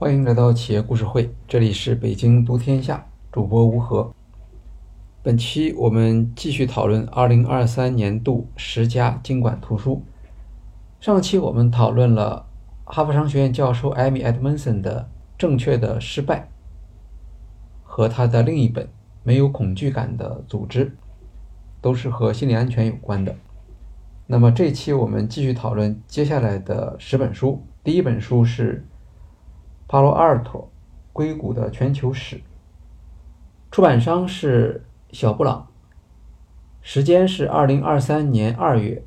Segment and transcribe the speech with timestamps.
[0.00, 4.14] 欢迎来到企业故事会，这里是北京读天下，主播吴和。
[5.22, 10.02] 本期我们继续讨论二零二三年度十佳经管图书。
[11.00, 12.46] 上期我们讨论了
[12.84, 15.02] 哈佛商学院教授艾米·埃德蒙森的
[15.38, 16.40] 《正确的失败》
[17.82, 18.86] 和他的另一本
[19.22, 20.86] 《没有恐惧感的组织》，
[21.82, 23.36] 都是和心理安全有关的。
[24.26, 27.62] 那么这期我们继续讨论接下来的十本书。
[27.84, 28.86] 第一本书是。
[29.90, 30.70] 帕罗阿尔托
[31.12, 32.40] 硅谷的全球史，
[33.72, 35.66] 出版商是小布朗，
[36.80, 39.04] 时间是二零二三年二月，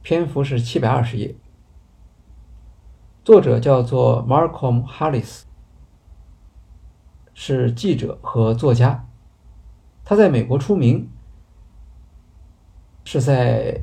[0.00, 1.34] 篇幅是七百二十页，
[3.22, 5.42] 作者叫做 Malcolm Harris，
[7.34, 9.06] 是记者和作家，
[10.02, 11.10] 他在美国出名。
[13.04, 13.82] 是在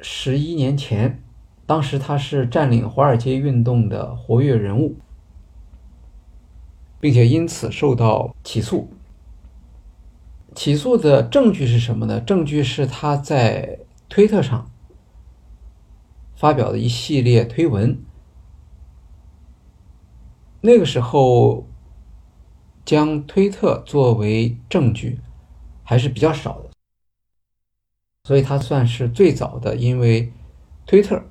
[0.00, 1.22] 十一年前。
[1.64, 4.96] 当时他是占领华尔街运动的活跃人物，
[7.02, 8.88] 并且因此受到起诉。
[10.54, 12.20] 起诉的证据是什么呢？
[12.20, 14.70] 证据是他在推特上
[16.36, 18.00] 发表的一系列推文。
[20.60, 21.66] 那个时候，
[22.84, 25.18] 将推特作为证据
[25.82, 26.70] 还是比较少的，
[28.22, 30.32] 所以他算是最早的因为
[30.86, 31.24] 推特。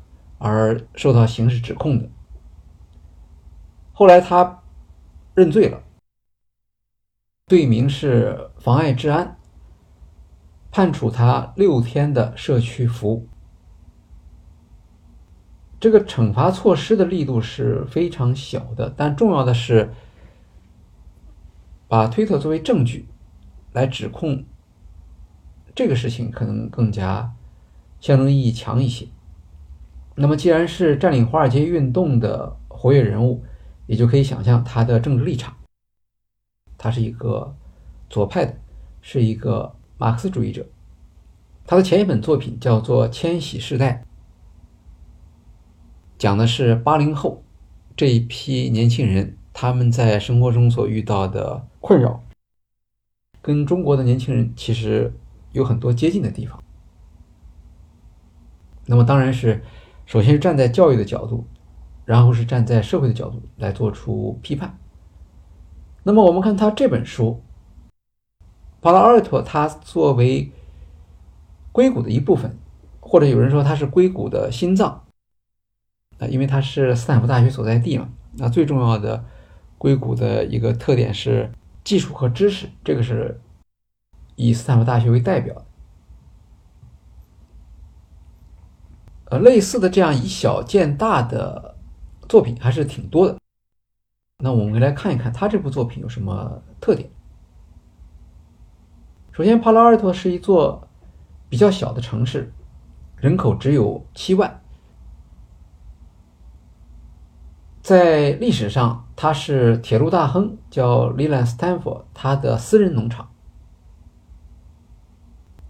[0.44, 2.10] 而受到刑事指控的，
[3.94, 4.61] 后来他
[5.42, 5.82] 认罪了，
[7.48, 9.40] 罪名是妨碍治安，
[10.70, 13.28] 判处他六天的社区服务。
[15.80, 19.92] 这个惩罚措施的力度是非常小的，但重要的是
[21.88, 23.08] 把推特作为证据
[23.74, 24.46] 来指控
[25.74, 27.34] 这个事情，可能更加
[28.00, 29.08] 象征意义强一些。
[30.14, 33.44] 那么，既然是占领华尔街运动的活跃人物，
[33.92, 35.54] 也就可以想象他的政治立场。
[36.78, 37.54] 他是一个
[38.10, 38.58] 左派的，
[39.02, 40.66] 是一个马克思主义者。
[41.66, 44.06] 他的前一本作品叫做《千禧世代》，
[46.18, 47.44] 讲的是八零后
[47.98, 52.24] 这一批年轻人他们在生活中所遇到的困扰，
[53.42, 55.14] 跟中国的年轻人其实
[55.52, 56.64] 有很多接近的地方。
[58.86, 59.62] 那么，当然是。
[60.08, 61.46] 首先是站在教育的角度，
[62.12, 64.78] 然后是站在社会的角度来做出批判。
[66.04, 67.42] 那么我们看他这本书，
[68.82, 70.52] 帕拉尔托，他作为
[71.72, 72.58] 硅谷的一部分，
[73.00, 75.06] 或者有人说他是硅谷的心脏
[76.20, 78.10] 啊，因为他是斯坦福大学所在地嘛。
[78.34, 79.24] 那最重要的
[79.78, 81.50] 硅谷的一个特点是
[81.86, 83.40] 技术和知识，这个是
[84.36, 85.64] 以斯坦福大学为代表。
[89.30, 91.71] 呃，类似的这样以小见大的
[92.32, 93.38] 作品还是挺多的。
[94.38, 97.12] 那我们来看一看他这部作品有什么特点。
[99.34, 100.88] 首先，帕拉尔托是一座
[101.50, 102.54] 比较小的城市，
[103.18, 104.62] 人口只有七万。
[107.82, 113.30] 在历史上，它是铁路大亨叫利兰斯坦福他的私人农场。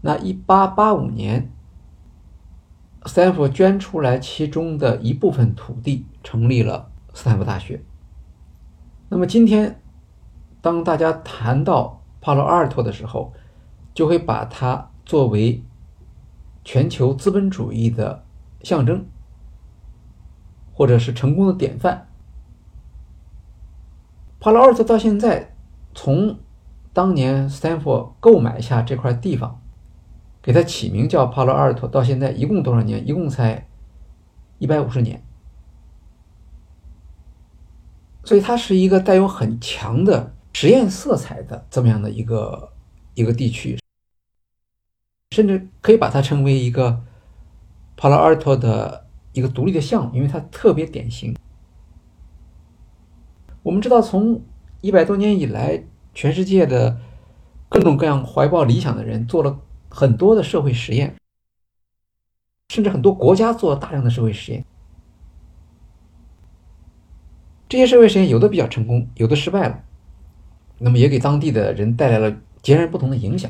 [0.01, 1.51] 那一八八五年。
[3.07, 7.83] 斯坦福捐出来其中的一部分土地，成立了斯坦福大学。
[9.09, 9.81] 那么今天，
[10.61, 13.33] 当大家谈到帕洛阿尔托的时候，
[13.93, 15.63] 就会把它作为
[16.63, 18.23] 全球资本主义的
[18.63, 19.05] 象征，
[20.73, 22.07] 或者是成功的典范。
[24.39, 25.55] 帕洛阿尔托到现在，
[25.93, 26.39] 从
[26.93, 29.57] 当年斯坦福购买下这块地方。
[30.43, 33.07] 给它起名叫帕罗阿尔托，到现在一共多少年？
[33.07, 33.67] 一共才
[34.57, 35.23] 一百五十年，
[38.23, 42.71] 所以它是一个带有很强的实验色彩的这么样的一个
[43.13, 43.79] 一个地区，
[45.31, 47.01] 甚至可以把它称为一个
[47.97, 51.35] 帕拉尔托的一个独立的项目，因为它特别典型。
[53.63, 54.41] 我们知道，从
[54.81, 55.83] 一百多年以来，
[56.13, 56.99] 全世界的
[57.69, 59.59] 各种各样怀抱理想的人做了。
[59.93, 61.13] 很多的社会实验，
[62.69, 64.65] 甚至很多国家做了大量的社会实验。
[67.71, 69.81] 这些社会实验有的比较成功，有的失败了，
[70.77, 73.49] 那么也给当地的人带来了截然不同的影响。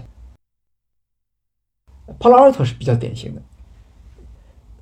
[2.19, 3.41] 帕拉尔特是比较典型的，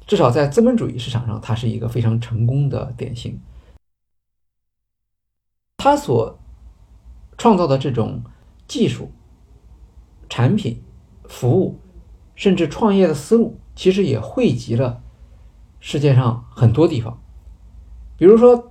[0.06, 3.40] 至少在资本主义市场上，它是一个非常成功的典型。
[5.78, 6.38] 他所
[7.38, 8.22] 创造的这种
[8.68, 9.10] 技术
[10.28, 10.84] 产品。
[11.30, 11.80] 服务，
[12.36, 15.02] 甚至创业的思路，其实也汇集了
[15.80, 17.22] 世界上很多地方。
[18.18, 18.69] 比如说，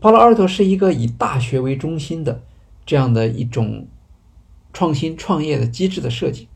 [0.00, 2.42] 帕罗阿尔托是一个以大学为中心的
[2.84, 3.88] 这样的一种
[4.72, 6.48] 创新创业的机制的设计。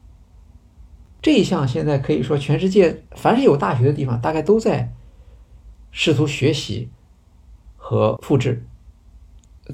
[1.23, 4.95] 这一项现在可以说，全世界凡是有大学的地方，大概都在
[5.91, 6.91] 试图学习
[7.77, 8.67] 和复制。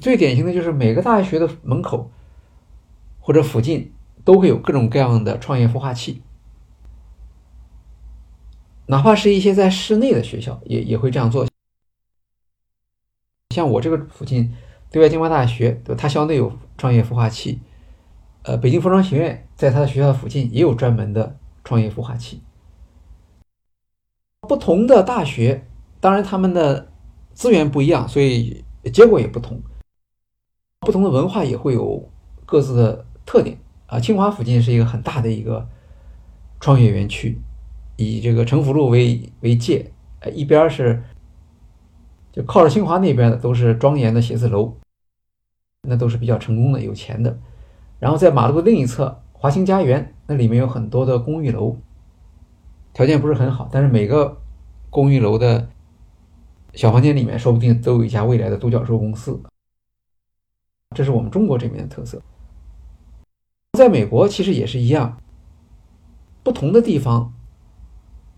[0.01, 2.11] 最典型的就是每个大学的门口
[3.19, 3.93] 或者附近
[4.23, 6.21] 都会有各种各样的创业孵化器，
[8.87, 11.45] 哪怕是一些在室内的学校也也会这样做。
[13.57, 14.53] 像我这个附近
[14.91, 15.95] 对外经贸大学，对？
[15.95, 17.59] 它校内有创业孵化器。
[18.43, 22.43] 呃，北京服装学院在它的学校附近也有专门的创业孵化器。
[24.47, 25.65] 不同的大学，
[25.99, 26.91] 当然他们的
[27.33, 28.63] 资源不一样，所以
[28.93, 29.59] 结果也不同。
[30.81, 32.07] 不同的文化也会有
[32.45, 33.57] 各自的特点
[33.87, 33.99] 啊。
[33.99, 35.67] 清华附近是一个很大的一个
[36.59, 37.41] 创业园区，
[37.95, 41.01] 以这个城府路为为界，呃，一边是
[42.37, 44.75] 就靠着清华那边的都是庄严的写字楼，
[45.81, 47.35] 那都是比较成功的、有钱的。
[47.97, 51.77] 然后在马路的另一侧，华清家园那里面有很多的公寓楼，
[52.93, 54.39] 条件不是很好，但是每个
[54.91, 55.67] 公寓楼的
[56.75, 59.41] 小房间里面，说不定都有一家未来的独角兽公司。
[60.95, 62.21] 这是我们中国这边的特色。
[63.73, 65.17] 在美国其实也是一样，
[66.43, 67.33] 不同的地方，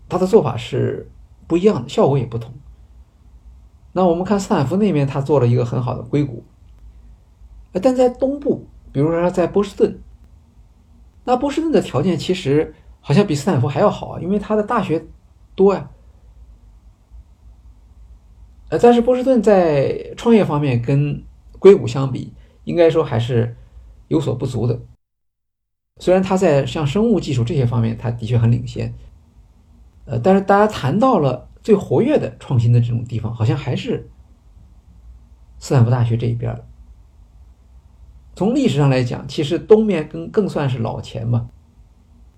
[0.08, 1.10] 它的做法是
[1.46, 2.54] 不一样的，效果也不同。
[3.92, 6.44] 那我们看斯坦福那边，他做了一个很好的硅谷，
[7.82, 8.66] 但在东部。
[8.92, 10.00] 比如说在波士顿，
[11.22, 15.06] 那波士顿的条件其实好像比斯坦福还要好，因为它的大学
[15.54, 15.90] 多呀。
[18.68, 21.22] 呃，但是波士顿在创业方面跟
[21.60, 22.32] 硅谷相比，
[22.64, 23.56] 应该说还是
[24.08, 24.80] 有所不足的。
[25.98, 28.94] 虽然它在像生物技术这些方面，它的确很领先，
[30.04, 34.08] 呃，但是大家谈到了最活跃的创新的这种地方，好像还是
[35.58, 36.54] 斯坦福大学这一边。
[38.34, 41.50] 从历史上来讲，其实东面更更算是老钱嘛，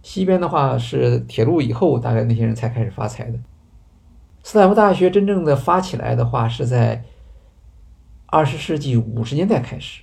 [0.03, 3.39] 西边的话是铁路以后，大概那些人才开始发财的。
[4.43, 7.05] 斯坦福大学真正的发起来的话，是在
[8.27, 10.03] 二十世纪五十年代开始。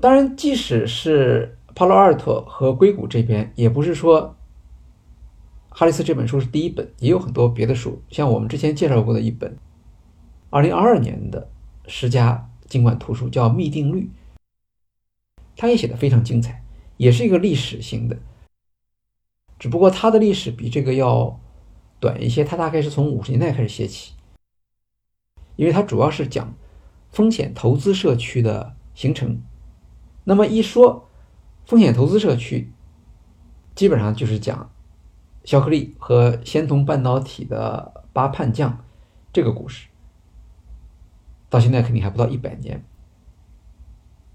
[0.00, 4.36] 当然，即使是帕洛阿尔托和硅谷这边，也不是说
[5.78, 9.56] 哈里斯这本书是第一本，也有很多别的书，像我们之前介绍过的一本，
[10.50, 11.48] 二零二二年的
[11.86, 12.50] 十佳。
[12.66, 14.10] 经管图书叫《幂定律》，
[15.56, 16.64] 它也写的非常精彩，
[16.96, 18.18] 也是一个历史型的，
[19.56, 21.40] 只不过它的历史比这个要
[22.00, 24.14] 短一些，它大概是从五十年代开始写起，
[25.54, 26.52] 因为它主要是讲
[27.10, 29.40] 风险投资社区的形成。
[30.24, 31.08] 那么一说
[31.64, 32.72] 风险投资社区，
[33.76, 34.70] 基本上就是讲
[35.48, 38.84] 肖克利和仙童半导体的八叛将
[39.32, 39.88] 这个故事。
[41.48, 42.84] 到现在肯定还不到一百年。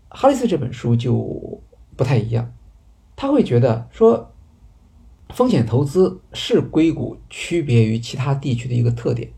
[0.10, 1.62] 哈里斯这本书就
[1.96, 2.52] 不太一样，
[3.16, 4.34] 他会觉得说，
[5.30, 9.32] 风险投资是硅谷区别于其他地区的一个特点，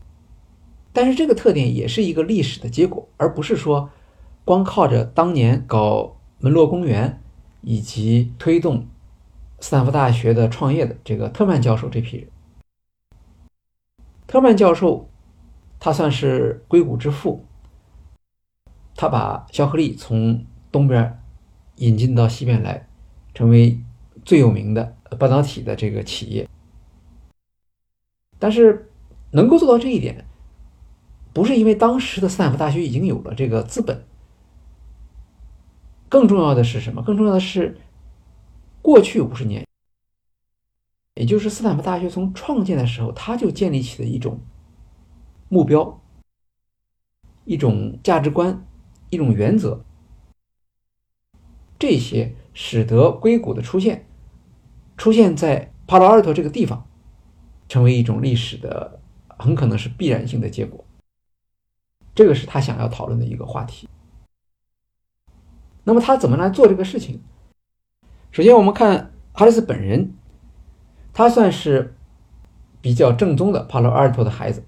[0.94, 3.90] 但是这个特点也是一个历史的结果，而不是说
[4.46, 7.22] 光靠着当年搞门罗公园
[7.60, 8.86] 以及推动
[9.66, 12.28] 斯坦福大学的创业的这个特曼教授这批人。
[14.24, 15.10] 特曼教授
[15.80, 17.44] 他算是硅谷之父。
[18.94, 21.20] 他把肖克利从东边
[21.78, 22.86] 引进到西边来，
[23.34, 23.80] 成为
[24.24, 26.48] 最有名的半导体的这个企业。
[28.38, 28.88] 但是
[29.32, 30.24] 能够做到这一点，
[31.32, 34.04] 不是因为当时的斯坦福大学已经有了这个资本，
[36.08, 37.02] 更重要的是什么？
[37.02, 37.76] 更重要的是，
[38.86, 39.66] 过去五十年，
[41.14, 44.38] 也就是斯坦福大学从创建的时候，他就建立起了一种
[45.48, 46.00] 目标，
[47.44, 48.64] 一种价值观。
[49.10, 49.84] 一种原则，
[51.78, 54.06] 这些使得硅谷的出现，
[54.96, 56.86] 出现在帕罗尔托这个地方，
[57.68, 59.00] 成为一种历史的，
[59.36, 60.84] 很可能是必然性的结果。
[62.14, 63.88] 这个是他想要讨论的一个话题。
[65.82, 67.20] 那么他怎么来做这个事情？
[68.36, 70.12] 首先，我们看哈里斯本人，
[71.14, 71.96] 他算是
[72.82, 74.62] 比较正宗的帕罗阿尔托的孩子，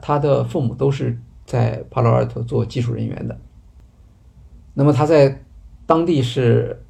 [0.00, 1.20] 他的父母都是。
[1.44, 3.38] 在帕罗尔托做技术人员的，
[4.72, 5.42] 那么他在
[5.86, 6.82] 当地是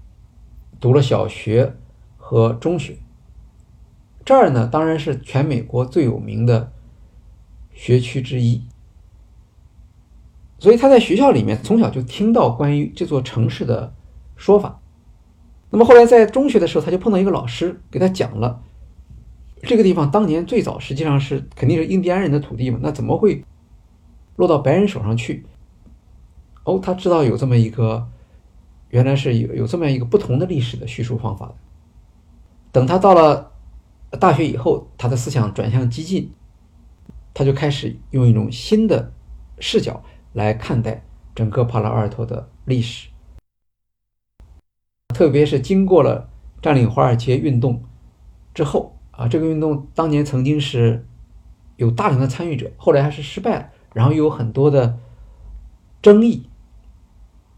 [0.78, 1.74] 读了小学
[2.18, 2.98] 和中学。
[4.24, 6.70] 这儿呢，当然是全美国最有名的
[7.72, 8.62] 学区之一，
[10.58, 13.94] 所以他在学校里面从小就听到关于这座城市的
[14.36, 14.81] 说法。
[15.72, 18.62] 那么后来在中学的时候，他就碰到一个老师，给他讲了
[19.62, 23.42] 这个地方当年最早实际上是肯定是印第安人的土地嘛，那怎么会？
[24.36, 25.46] 落到白人手上去。
[26.64, 28.08] 哦，他知道有这么一个，
[28.90, 31.54] 原来是有有这么样一个不同的历史的叙述方法的。
[32.70, 33.52] 等他到了
[34.20, 36.32] 大学以后，他的思想转向激进，
[37.32, 39.12] 他就开始用一种新的
[39.58, 40.02] 视角
[40.34, 43.08] 来看待整个帕拉尔托的历史，
[45.12, 46.28] 特别是经过了
[46.60, 47.84] 占领华尔街运动
[48.54, 51.06] 之后啊，这个运动当年曾经是
[51.76, 54.98] 有大量的参与者，后来还是失败了，然后又有很多的
[56.00, 56.48] 争议。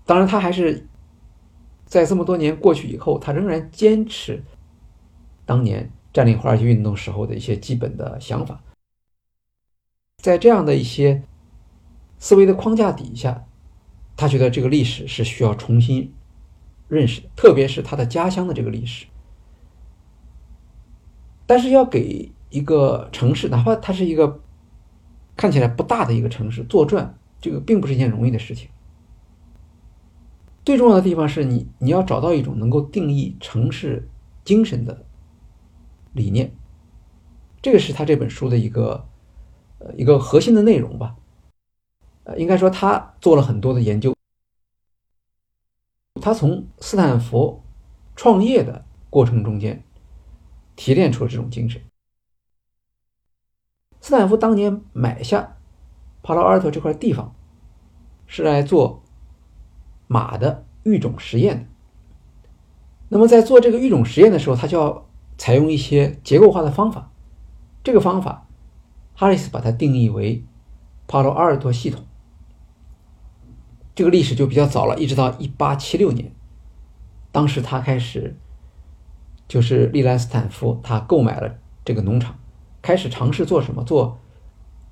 [0.06, 0.87] 当然，他还是
[1.87, 4.42] 在这么多年过去以后，他仍然坚持
[5.46, 8.61] 当年占领华尔街运动时候的一些基本的想法。
[10.18, 11.23] 在这样的一些
[12.18, 13.44] 思维的框架底下，
[14.16, 16.12] 他觉得这个历史是需要重新
[16.95, 19.07] 认识，特别是他的家乡的这个历史。
[21.47, 24.41] 但是，要给一个城市，哪怕它是一个
[25.37, 28.71] 看起来不大的一个城市作传，这个并不是一件容易的事情。
[30.65, 34.09] 最重要的地方是你，你要找到一种能够定义城市
[34.43, 35.05] 精神的
[36.15, 36.55] 理念，
[37.61, 39.07] 这个是他这本书的一个
[39.81, 41.17] 呃一个核心的内容吧。
[42.23, 44.17] 呃，应该说他做了很多的研究，
[46.21, 47.62] 他从斯坦福
[48.16, 49.85] 创业的过程中间
[50.76, 51.83] 提炼出了这种精神。
[54.00, 55.56] 斯坦福当年买下
[56.23, 57.35] 帕劳阿尔托这块地方，
[58.26, 59.02] 是来做。
[60.06, 61.66] 马的育种实验的，
[63.09, 67.11] 那么在做这个育种实验的时候，他就要采用一些结构化的方法。
[67.83, 68.47] 这个方法，
[69.14, 70.44] 哈里斯把它定义为
[71.09, 72.04] 帕罗阿尔托系统。
[73.95, 76.33] 这个历史就比较早了，一直到一八七六年，
[77.31, 78.37] 当时他开始，
[79.47, 82.37] 就是利兰斯坦夫他购买了这个农场，
[82.83, 83.85] 开始尝试做什么？
[83.85, 84.19] 做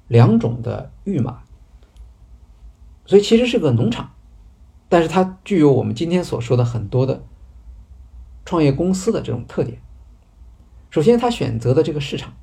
[0.09, 1.43] 两种的育马，
[3.07, 4.13] 所以其实是个农场。
[4.89, 7.25] 但是它具有我们今天所说的很多的
[8.45, 9.81] 创业公司的这种特点。
[10.91, 12.35] 首先，他选择的这个市场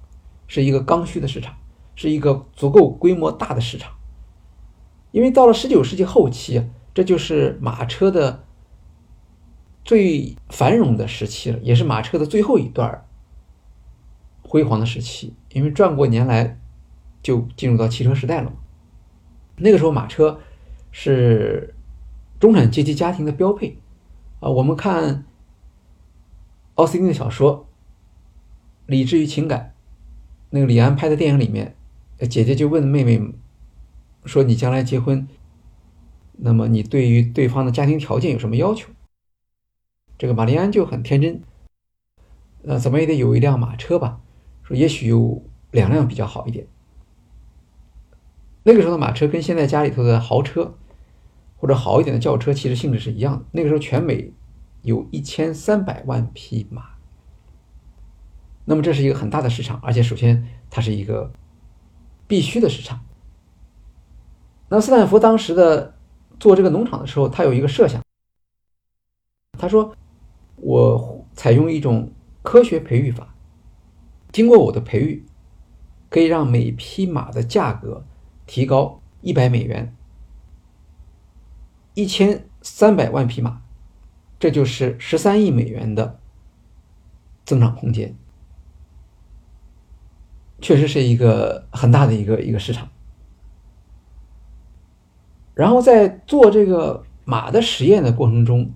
[0.47, 1.55] 是一个刚需的市场，
[1.95, 3.93] 是一个足够规模大的市场。
[5.11, 8.43] 因为到了十九世纪后期，这就是马车的
[9.83, 13.05] 最繁荣的时期了，也是马车的最后一段
[14.41, 15.33] 辉煌的时期。
[15.53, 16.59] 因为转过年来
[17.21, 18.57] 就进入到汽车时代了嘛。
[19.57, 20.39] 那个时候，马车
[20.91, 21.73] 是。
[22.39, 23.77] 中产阶级家庭的标配，
[24.39, 25.25] 啊，我们看
[26.75, 27.67] 奥斯汀的小说
[28.89, 29.73] 《理智与情感》，
[30.51, 31.75] 那个李安拍的电影里面，
[32.29, 33.21] 姐姐就问妹妹
[34.25, 35.27] 说：“你将来结婚，
[36.37, 38.89] 那么你对于对方的家庭条件有什么要求？”
[40.17, 41.41] 这个玛丽安就很天真，
[42.63, 44.21] 呃，怎么也得有一辆马车吧？
[44.63, 46.67] 说也许有两辆比较好一点。
[48.63, 50.75] 那个时候的马车跟现在家里头的豪车。
[51.61, 53.45] 或者好一点的轿车，其实性质是一样的。
[53.51, 54.31] 那个时候，全美
[54.81, 56.91] 有一千三百万匹马，
[58.63, 61.33] 那么这是一个很大的市场，而且首先它是一个
[62.29, 63.01] 必须的市场。
[64.69, 65.95] 那斯坦福当时的
[66.39, 68.01] 做这个农场的时候，他有一个设想，
[69.57, 69.95] 他说
[70.57, 72.11] ：“我采用一种
[72.43, 73.33] 科学培育法，
[74.31, 75.25] 经过我的培育，
[76.09, 78.05] 可以让每匹马的价格
[78.45, 79.95] 提高一百美元。”
[81.95, 83.61] 一千三百万匹马，
[84.39, 86.19] 这就是十三亿美元的
[87.43, 88.15] 增长空间，
[90.61, 92.87] 确实是一个很大的一个一个市场。
[95.59, 98.71] 然后在做这个马的实验的过程中，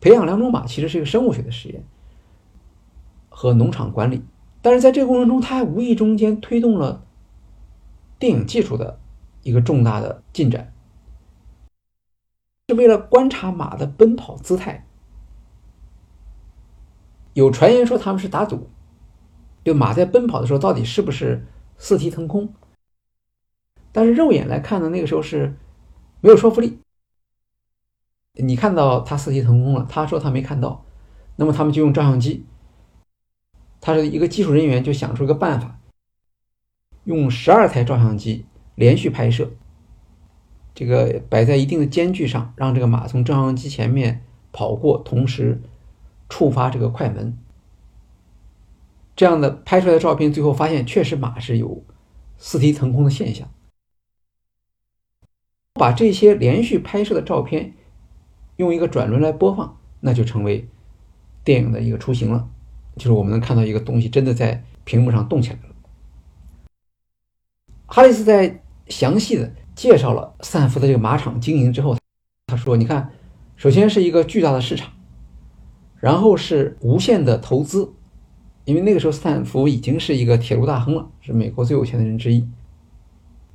[0.00, 1.84] 培养两种马其实是一个生物学的实验
[3.28, 4.24] 和农场管理，
[4.62, 7.04] 但是在这个过程中，他还无意中间推动了
[8.18, 8.98] 电影技术的
[9.42, 10.72] 一个重大的进展。
[12.70, 14.86] 是为了观察马的奔跑姿态。
[17.34, 18.70] 有传言说他们是打赌，
[19.64, 21.46] 就马在奔跑的时候到底是不是
[21.76, 22.54] 四蹄腾空。
[23.94, 25.54] 但是肉眼来看呢，那个时候是
[26.20, 26.80] 没有说服力。
[28.32, 30.84] 你看到他四蹄腾空了，他说他没看到，
[31.36, 32.44] 那么他们就用照相机。
[33.80, 35.78] 他是一个技术人员，就想出一个办法，
[37.04, 39.52] 用十二台照相机连续拍摄。
[40.74, 45.62] 这个摆在一定的间距上，让这个马从照相机前面跑过，同时
[46.28, 47.38] 触发这个快门。
[49.14, 51.84] 这样的拍出来的照片，最后发现确实马是有
[52.36, 53.48] 四蹄腾空的现象。
[55.74, 57.74] 把这些连续拍摄的照片
[58.56, 60.68] 用一个转轮来播放，那就成为
[61.42, 62.48] 电影的一个雏形了。
[62.96, 65.74] 就是我们能看到一个东西真的在屏幕上动起来了。
[67.86, 71.96] 哈里斯在详细的介绍了斯坦福的这个马场经营之后，
[72.46, 73.10] 他说：“你看，
[73.56, 74.92] 首先是一个巨大的市场，
[75.98, 77.92] 然后是无限的投资，
[78.64, 82.48] 因为那个时候斯坦福已经是一个铁路大亨了，是美国最有钱的人之一。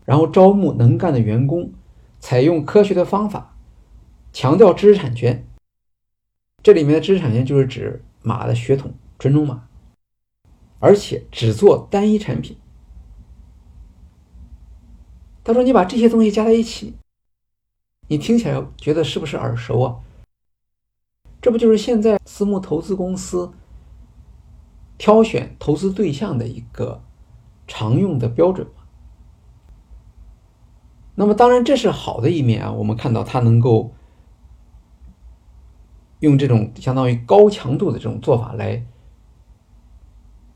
[0.03, 1.71] 然后招募能干的员工，
[2.19, 3.55] 采用科学的方法，
[4.31, 5.47] 强调知识产权。
[6.61, 9.67] 这里面的知识产权就是指马的血统，纯种马，
[10.79, 12.57] 而且只做单一产品。”
[15.43, 16.95] 他说：“你把这些东西加在一起，
[18.07, 19.95] 你听起来觉得是不是耳熟啊？
[21.41, 23.53] 这不就是现在私募投资公司
[24.97, 27.01] 挑选投资对象的一个
[27.65, 28.78] 常用的标准吗？
[31.19, 32.71] 那么，当然这是好的一面啊。
[32.71, 33.93] 我们看到它能够
[36.21, 38.85] 用这种相当于高强度的这种做法来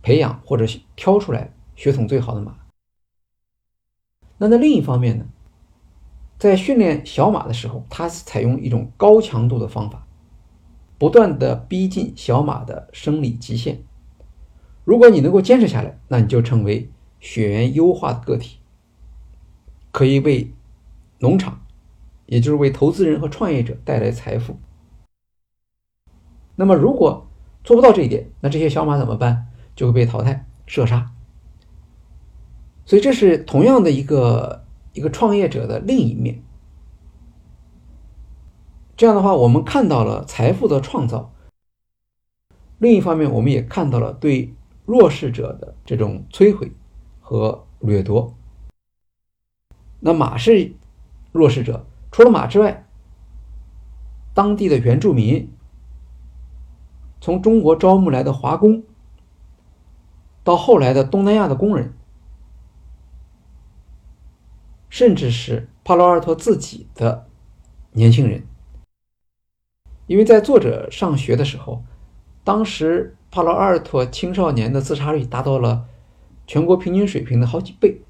[0.02, 0.66] 培养或者
[0.96, 2.56] 挑出来血统最好的马。”
[4.40, 5.26] 那在另一方面呢，
[6.40, 10.08] 在训练小马的时候，它采用一种高强度的方法，
[10.98, 13.84] 不断的逼近小马的生理极限。
[14.86, 16.90] 如果你能够坚持下来，那你就成为
[17.20, 18.60] 血缘优化的个体，
[19.94, 20.52] 可以为
[21.20, 21.62] 农场，
[22.26, 24.58] 也就是为投资人和创业者带来财富。
[26.56, 27.28] 那么如果
[27.64, 29.48] 做不到这一点，那这些小马怎么办？
[29.76, 31.12] 就会被淘汰、射杀。
[32.86, 36.44] 所以这是同样的一个一个创业者的另一面。
[38.98, 41.32] 这样的话，我们看到了财富的创造；
[42.80, 44.54] 另一方面，我们也看到了对
[44.86, 46.72] 弱势者的这种摧毁
[47.22, 48.36] 和掠夺。
[50.06, 50.74] 那马是
[51.32, 52.86] 弱势者，除了马之外，
[54.34, 55.50] 当地的原住民，
[57.22, 58.84] 从中国招募来的华工，
[60.44, 61.94] 到后来的东南亚的工人。
[64.90, 67.28] 甚至是帕罗尔托自己的
[67.94, 68.44] 年轻人，
[70.06, 71.82] 因为在作者上学的时候，
[72.44, 75.86] 当时帕罗尔托青少年的自杀率达到了
[76.46, 78.02] 全国平均水平的好几倍，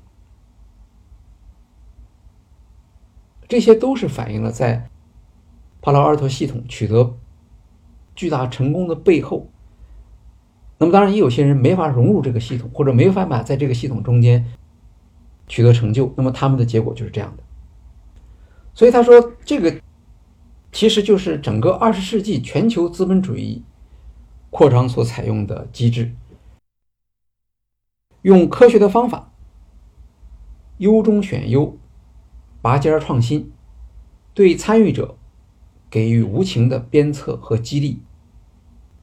[3.48, 4.90] 这些都是反映了在
[5.82, 7.18] 帕罗尔托系统取得
[8.16, 9.50] 巨大成功的背后。
[10.78, 14.46] 那么，当然也有些人没法融入这个系统，或者没有办法在这个系统中间。
[15.46, 17.44] 取得成就，那么他们的结果就是这样的。
[18.74, 19.82] 所以他说，这个
[20.72, 23.62] 其实就是整个二十世纪全球资本主义
[24.50, 26.16] 扩张所采用的机制，
[28.22, 29.34] 用科学的方法，
[30.78, 31.78] 优中选优，
[32.64, 33.52] 拔尖创新，
[34.34, 35.18] 对参与者
[35.90, 38.00] 给予无情的鞭策和激励，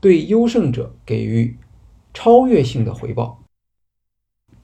[0.00, 1.58] 对优胜者给予
[2.14, 3.42] 超越性的回报，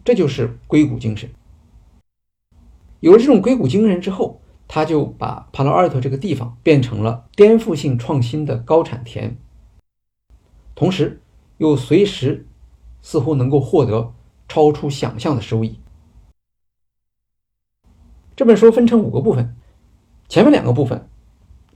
[0.02, 1.28] 这就是硅谷精神。
[3.00, 9.36] 有了这种硅谷精神之后，他就把帕劳尔托这个地方变成了颠覆性创新的高产田，
[10.74, 11.20] 同时
[11.58, 12.46] 又随时
[13.02, 14.14] 似乎能够获得
[14.48, 15.78] 超出想象的收益。
[18.36, 19.56] 这本书分成五个部分，
[20.28, 21.08] 前面两个部分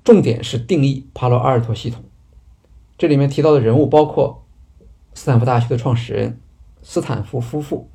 [0.04, 2.04] 重点是定义帕罗阿尔托系统，
[2.98, 4.44] 这里面提到的人物包括
[5.14, 6.38] 斯坦福大学的创始人
[6.82, 7.88] 斯坦福夫妇，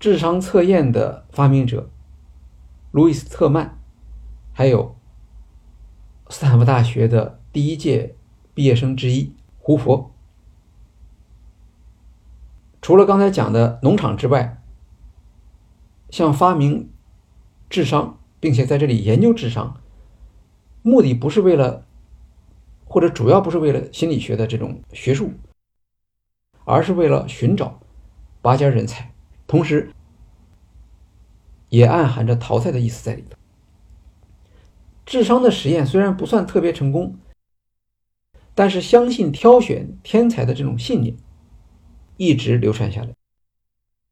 [0.00, 1.88] 智商测验的发明者。
[2.92, 3.78] 路易斯特曼，
[4.52, 4.96] 还有
[6.30, 8.16] 斯坦福大学的第一届
[8.54, 10.14] 毕业生之一胡佛。
[12.80, 14.62] 除了刚才讲的农场之外，
[16.08, 16.90] 像发明
[17.68, 19.80] 智商，并且在这里研究智商，
[20.82, 21.86] 目的不是为了，
[22.84, 25.32] 或者主要不是为了心理学的这种学术，
[26.64, 27.80] 而是为了寻找
[28.40, 29.12] 拔尖人才，
[29.46, 29.90] 同时。
[31.68, 33.36] 也暗含着淘汰的意思在里头。
[35.04, 37.18] 智商的实验虽然不算特别成功，
[38.54, 41.16] 但是相信挑选天才的这种信念
[42.16, 43.08] 一直流传下来，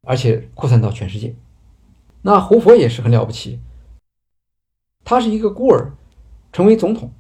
[0.03, 1.37] 而且扩散到全世界。
[2.27, 3.61] 那胡佛也是很了不起，
[5.05, 5.93] 他是一个孤儿，
[6.53, 7.13] 成为总统，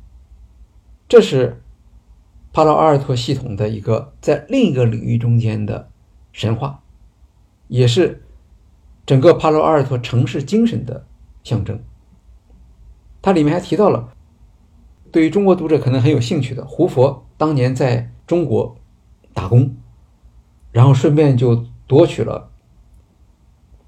[1.07, 1.63] 这是
[2.55, 5.91] 帕劳阿尔托系统的一个在另一个领域中间的
[6.33, 6.83] 神话，
[7.69, 8.23] 也是。
[9.07, 11.07] 整个帕罗阿尔托城市精神的
[11.43, 11.79] 象征。
[13.21, 14.15] 它里面还提到了，
[15.13, 18.79] 对于中国读者可能很有兴趣的，胡佛当年在中国
[19.35, 19.77] 打工，
[20.73, 22.51] 然后顺便就夺取了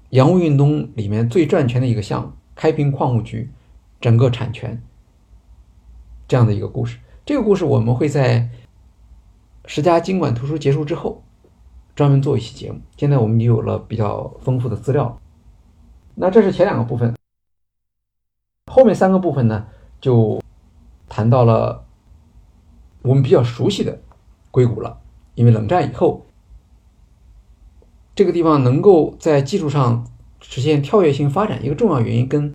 [0.09, 3.49] 洋务运动里面最赚钱的一个项目——开平矿务局
[3.99, 4.81] 整个产权
[6.27, 6.97] 这样的一个故事。
[7.25, 8.49] 这个故事我们会在
[9.65, 11.23] 十家经管图书结束之后。
[11.95, 15.19] 专门做一期节目，现在我们已经有了比较丰富的资料。
[16.13, 17.15] 那这是前两个部分，
[18.71, 19.65] 后面三个部分呢，
[19.99, 20.39] 就
[21.09, 21.83] 谈到了
[23.01, 23.99] 我们比较熟悉的
[24.51, 25.01] 硅谷了。
[25.33, 26.23] 因为冷战以后，
[28.17, 30.07] 这个地方能够在技术上
[30.41, 32.51] 实现跳跃性发展，一个重要原因跟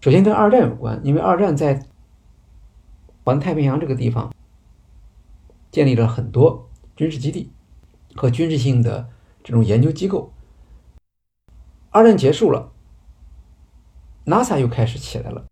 [0.00, 1.84] 首先跟二战有关，因为二战在
[3.24, 4.32] 环太平洋这个地方
[5.72, 7.50] 建立了很多军事基地
[8.14, 9.08] 和军事性的
[9.42, 10.32] 这种研究机构。
[11.90, 12.70] 二战结束了
[14.26, 15.44] ，NASA 又开始起来了，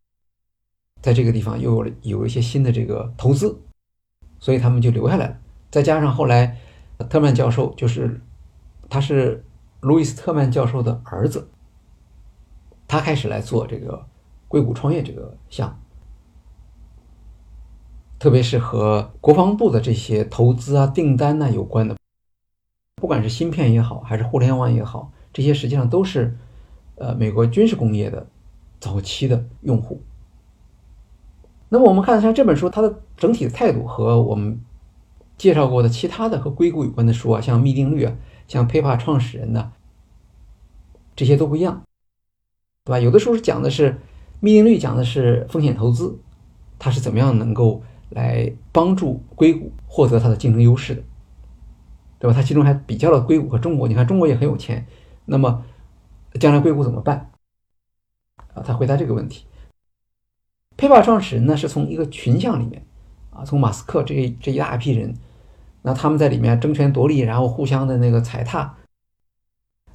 [1.02, 3.60] 在这个地方又有了有一些新的这个投资，
[4.38, 5.36] 所以他们就留下来了。
[5.68, 6.56] 再加上后来
[7.10, 8.20] 特曼教授，就是
[8.88, 9.44] 他是
[9.80, 11.48] 路易斯特曼教授的儿子，
[12.86, 14.06] 他开始来做这个
[14.48, 15.76] 硅谷创业这个项目，
[18.18, 21.96] 特别是和国防部的这些投资啊、订单呐有关的，
[22.96, 25.12] 不管是芯片也好，还是互联网也好。
[25.32, 26.36] 这些实际上都是，
[26.96, 28.26] 呃，美国军事工业的
[28.80, 30.02] 早期的用户。
[31.68, 34.60] 那么我们看像这本书，它的整体的态度和我们
[35.36, 38.16] 介绍过的其他的和硅谷有关的书啊，像《幂定律》啊，
[38.48, 39.72] 像《PayPal 创始人》呢，
[41.14, 41.84] 这些都不一样，
[42.84, 42.98] 对吧？
[42.98, 43.92] 有的书是讲的是
[44.40, 46.18] 《幂定律》，讲的是风险投资，
[46.78, 51.02] 它是怎么样能够来帮助硅谷获得它的竞争优势的，
[52.18, 52.34] 对吧？
[52.34, 54.86] 它其中还比较了硅谷和中国，你看中国也很有钱。
[55.26, 55.62] 那么，
[56.40, 57.30] 将来硅谷怎么办？
[58.54, 59.44] 啊，他回答这个问题。
[60.78, 62.82] PayPal 创始人呢，是从一个群像里面，
[63.28, 65.14] 啊，从马斯克这这一大批人，
[65.82, 68.76] 那他们在里面争权夺利，然后互相的那个踩踏，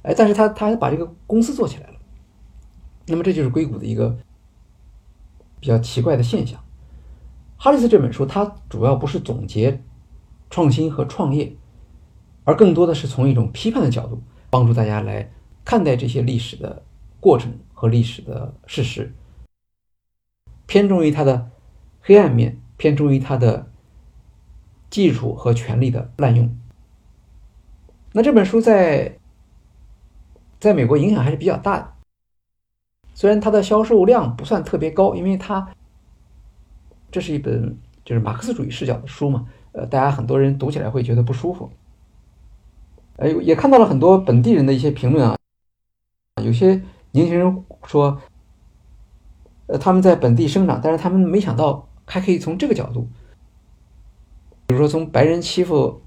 [0.02, 1.94] 哎，但是他他还把这个公司做起来了。
[3.06, 4.16] 那么这就是硅谷的一个
[5.60, 6.58] 比较奇怪的现象。
[7.56, 9.82] 哈里斯这本书，它主要不是总结
[10.50, 11.56] 创新和创业，
[12.44, 14.22] 而更多的是从一种批判的角度。
[14.50, 15.32] 帮助大家来
[15.64, 16.80] 看待这些历史的
[17.18, 19.12] 过程和历史的事实，
[20.66, 21.50] 偏重于它的
[22.00, 23.68] 黑暗面，偏重于它的
[24.94, 26.56] 技术和权力的滥用。
[28.12, 29.18] 那这本书在
[30.60, 31.92] 在美国影响还是比较大的，
[33.12, 35.68] 虽然它的销售量不算特别高，因为它
[37.10, 41.68] 这是一本就是马克思主义视角的书嘛，呃，大家很多人读起来会觉得不舒服。
[43.16, 45.36] 哎，也看到了很多本地人的一些评论啊，
[46.40, 46.80] 有些
[47.10, 48.20] 年轻人说，
[49.66, 53.08] 呃，他们在本地生长，但是他们没想到还可以从这个角度，
[54.66, 56.02] 比如说从白人欺负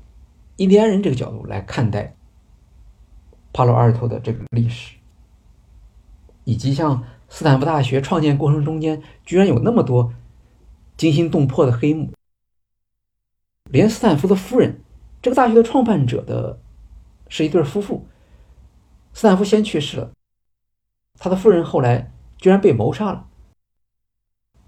[0.58, 2.16] 印第安人这个角度来看待
[3.54, 4.96] 帕罗阿尔托的这个历史，
[6.44, 10.14] 以及像斯坦福大学创建过程中间居然有那么多
[10.96, 12.12] 惊心动魄的黑幕，
[13.66, 14.82] 连斯坦福的夫人，
[15.22, 16.60] 这个大学的创办者的。
[17.30, 18.08] 是一对夫妇，
[19.12, 20.12] 斯坦福先去世了，
[21.20, 23.28] 他的夫人后来居然被谋杀了。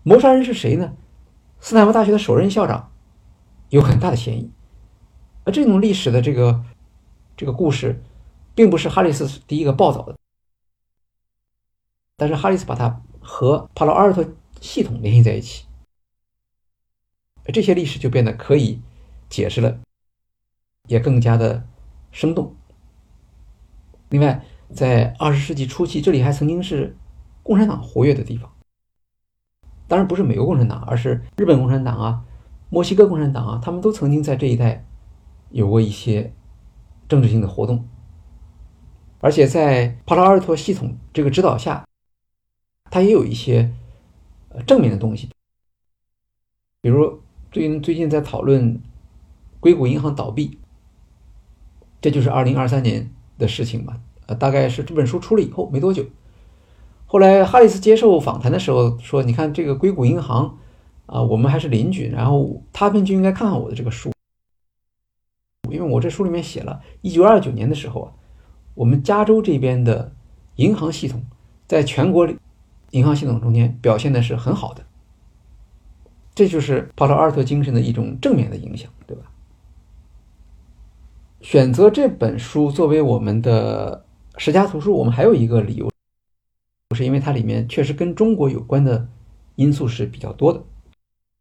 [0.03, 0.93] 谋杀人是谁呢？
[1.61, 2.91] 斯坦福大学的首任校长
[3.69, 4.51] 有很大的嫌疑。
[5.45, 6.63] 而这种历史的这个
[7.35, 8.03] 这个故事，
[8.53, 10.15] 并不是哈里斯第一个报道的，
[12.15, 14.27] 但是哈里斯把它和帕劳阿尔特
[14.61, 15.65] 系统联系在一起，
[17.53, 18.81] 这些历史就变得可以
[19.29, 19.79] 解释了，
[20.87, 21.65] 也更加的。
[22.11, 22.55] 生动。
[24.09, 26.97] 另外，在二十世纪初期，这里还曾经是
[27.43, 28.51] 共产党活跃的地方。
[29.87, 32.25] 当然不是美国共产党，而是日本共产党啊、
[32.69, 34.85] 墨西哥共产党啊，他们都曾经在这一带
[35.49, 36.33] 有过一些
[37.07, 37.87] 政治性的活动。
[39.19, 41.85] 而且在帕拉尔托系统这个指导下，
[42.89, 43.71] 它也有一些
[44.49, 45.29] 呃正面的东西，
[46.81, 47.19] 比如
[47.51, 48.81] 最近最近在讨论
[49.59, 50.57] 硅谷银行倒闭。
[52.01, 56.05] 这就是二零二三年的事情嘛，呃，大概是这本书出了以后没多久，
[57.05, 60.57] 后来哈里斯接受访谈的时候说：“你看这个硅谷银行
[61.11, 64.11] 啊，我们还是邻居，然后他们就应该看看我的这个书，
[65.69, 68.13] 因为我这书里面写了，一九二九年的时候啊，
[68.75, 70.13] 我们加州这边的
[70.57, 71.23] 银行系统
[71.67, 72.29] 在全国
[72.91, 74.85] 银行系统中间表现的是很好的，
[76.35, 79.23] 这就是帕特阿尔特精神的一种正面的影响，对吧？”
[81.41, 84.05] 选择这本书作为我们的
[84.37, 85.89] 十佳图书，我们还有一个理由，
[86.95, 89.07] 是因为它里面确实跟中国有关的
[89.55, 90.61] 因素是比较多的。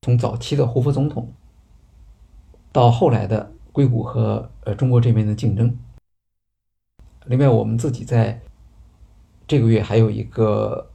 [0.03, 1.33] 从早期的胡佛总统，
[2.73, 5.77] 到后来的硅谷和呃中国这边的竞争。
[7.27, 8.41] 另外，我们自己在
[9.47, 10.91] 这个月还有一个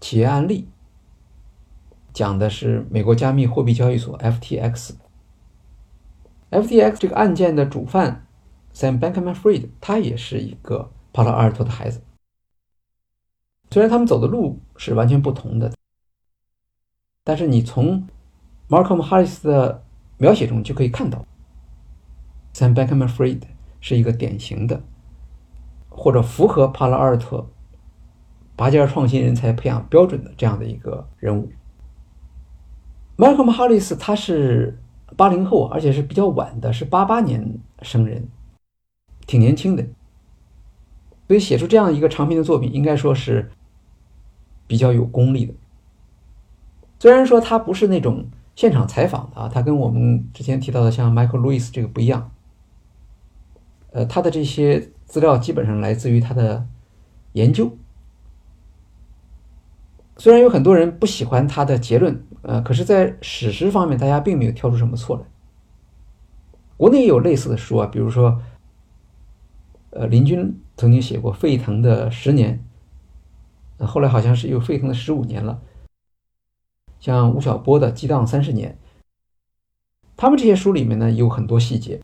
[0.00, 0.68] 企业案例，
[2.12, 4.94] 讲的是美国加密货币交易所 FTX。
[6.50, 8.26] FTX 这个案件的主犯
[8.72, 12.02] Sam Bankman-Fried，他也是一个帕拉阿尔托的孩子。
[13.70, 15.72] 虽然他们走的路是完全不同的，
[17.28, 18.06] 但是你从
[18.68, 19.82] Markham Harris 的
[20.16, 21.26] 描写中就可以看到
[22.54, 23.42] ，Sam Bankman-Fried
[23.80, 24.80] 是一个典型的
[25.88, 27.48] 或者符合帕拉尔特
[28.54, 31.50] 拔尖创新人才培养标准的这样的一个人物。
[33.16, 34.78] Malcolm Harris 他是
[35.16, 38.28] 八零后，而且是比较晚的，是八八年生人，
[39.26, 39.84] 挺年轻的。
[41.26, 43.50] 所以写出这样一个长篇的作品，应该说是
[44.68, 45.52] 比较有功力的。
[46.98, 52.30] 虽然说他不是那种现场采访的啊，他跟我们之前提到的像 Michael Lewis 这个不一样。
[53.92, 56.66] 呃，他的这些资料基本上来自于他的
[57.32, 57.76] 研究。
[60.16, 65.22] 虽然有很多人不喜欢他的结论，呃，可是，在史实方面，大家并没有挑出什么错来。
[66.76, 68.40] 国内也有类似的书啊，比如说。
[69.90, 72.62] 呃，林军曾经写过《沸腾的十年》，
[73.78, 75.62] 呃后来好像是又沸腾了十五年了。
[77.06, 78.72] 像吴晓波的《激荡三十年》，
[80.16, 82.02] 他们这些书里面呢有很多细节，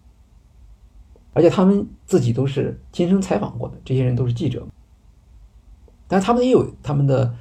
[1.33, 4.65] 而且他们自己都是亲身采访过的，这些人都是记者。
[6.07, 7.35] 但他们也有他们的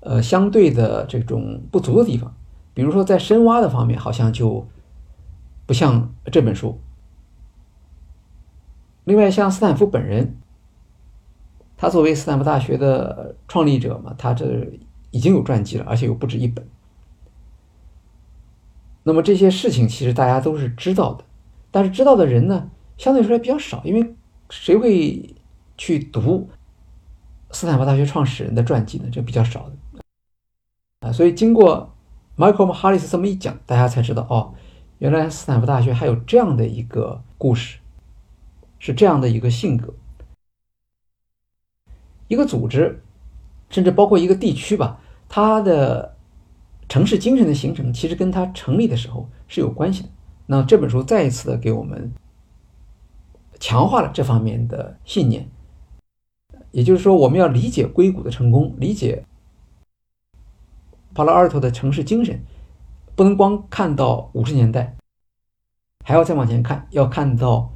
[0.00, 2.34] 呃相对的这种不足的地方，
[2.74, 4.66] 比如说在深挖的方面，好像就
[5.64, 6.78] 不像这本书。
[9.04, 10.36] 另外，像斯坦福本人，
[11.78, 14.78] 他作为斯坦福大学的创立者嘛，他这
[15.10, 16.62] 已经有传记了，而且有不止一本。
[19.02, 21.24] 那么这些事情其实大家都是知道的，
[21.70, 24.14] 但是知道的人呢，相对说来比较少，因为
[24.50, 25.34] 谁会
[25.76, 26.48] 去读
[27.50, 29.08] 斯坦福大学创始人的传记呢？
[29.12, 30.06] 这比较少的
[31.00, 31.12] 啊。
[31.12, 31.94] 所以经过
[32.36, 34.54] Michael Harris 这么一讲，大家才知道哦，
[34.98, 37.78] 原来斯坦福大学还有这样的一个故事。
[38.84, 39.94] 是这样的一个性格，
[42.26, 43.00] 一个组织，
[43.70, 46.16] 甚至包括一个地区吧，它的
[46.92, 50.10] 城市精神的形成，其实跟它成立的时候是有关系的。
[50.44, 52.12] 那这本书再一次的给我们
[53.58, 55.48] 强化了这方面的信念，
[56.70, 59.24] 也就是说，我们要理解硅谷的成功，理解
[61.14, 62.38] 帕拉尔托的城市精神，
[63.16, 64.94] 不能光看到五十年代，
[66.04, 67.72] 还要再往前看，要看到。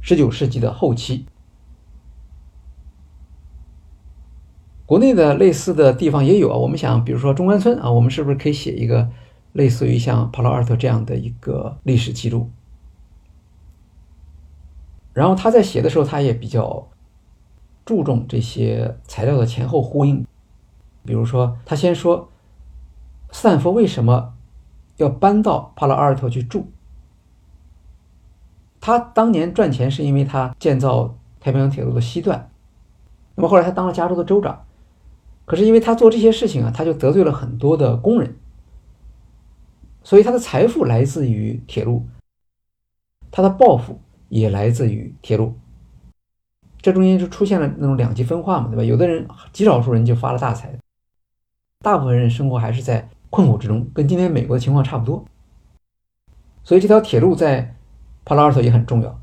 [0.00, 1.26] 十九世纪的后期，
[4.88, 6.56] 国内的类似的地方也有啊。
[6.56, 9.06] 我们想，比如说中关村啊，我们是不是可以写一个
[9.52, 12.48] 类似于像帕劳尔特这样的一个历史记录？
[15.12, 16.88] 然后他在写的时候，他也比较
[17.84, 20.24] 注重这些材料的前后呼应。
[21.04, 22.30] 比如说，他先说
[23.30, 24.32] 斯坦福为什么
[24.96, 26.68] 要搬到帕劳尔特去住？
[28.80, 32.50] 他当年赚钱是因为他建造太平洋铁路的西段，
[33.34, 34.64] 那么后来他当了加州的州长，
[35.48, 38.36] 可是因为他做这些事情啊，他就得罪了很多的工人，
[40.04, 42.04] 所以他的财富来自于铁路，
[43.30, 45.54] 他的抱负也来自于铁路，
[46.80, 48.84] 这中间就出现了那种两极分化嘛，对吧？
[48.84, 50.78] 有的人极少数人就发了大财，
[51.80, 55.24] 大部分人生活还是在困苦之中，跟今天美国的情况差不多，
[56.62, 57.74] 所以这条铁路在。
[58.24, 59.18] 帕拉尔特也很重要。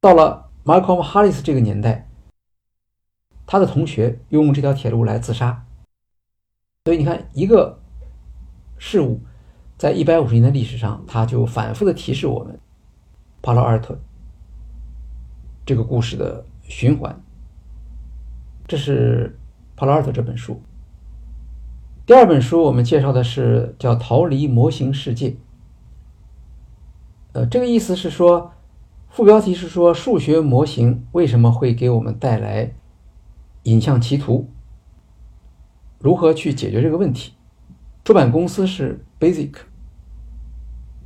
[0.00, 2.08] 到了 Malcolm Harris 这个年代，
[3.46, 5.64] 他的同学用这条铁路来自杀。
[6.84, 7.80] 所以你看，一个
[8.76, 9.20] 事物
[9.78, 12.58] 在一百五十年的历史上，它就反复的提示我们
[13.40, 13.98] 帕拉尔特
[15.64, 17.18] 这个故事的循环。
[18.66, 19.38] 这是
[19.76, 20.60] 帕拉尔特这本书。
[22.06, 25.30] 第二本书我们介绍的是叫《逃离模型世界》。
[27.32, 28.52] 呃，这个意思是说，
[29.08, 32.74] 副标题是说数学模型为什么会给我们带来
[33.64, 34.48] 影像歧途？
[35.98, 37.34] 如何去解决这个问题？
[38.04, 39.52] 出版公司是 Basic，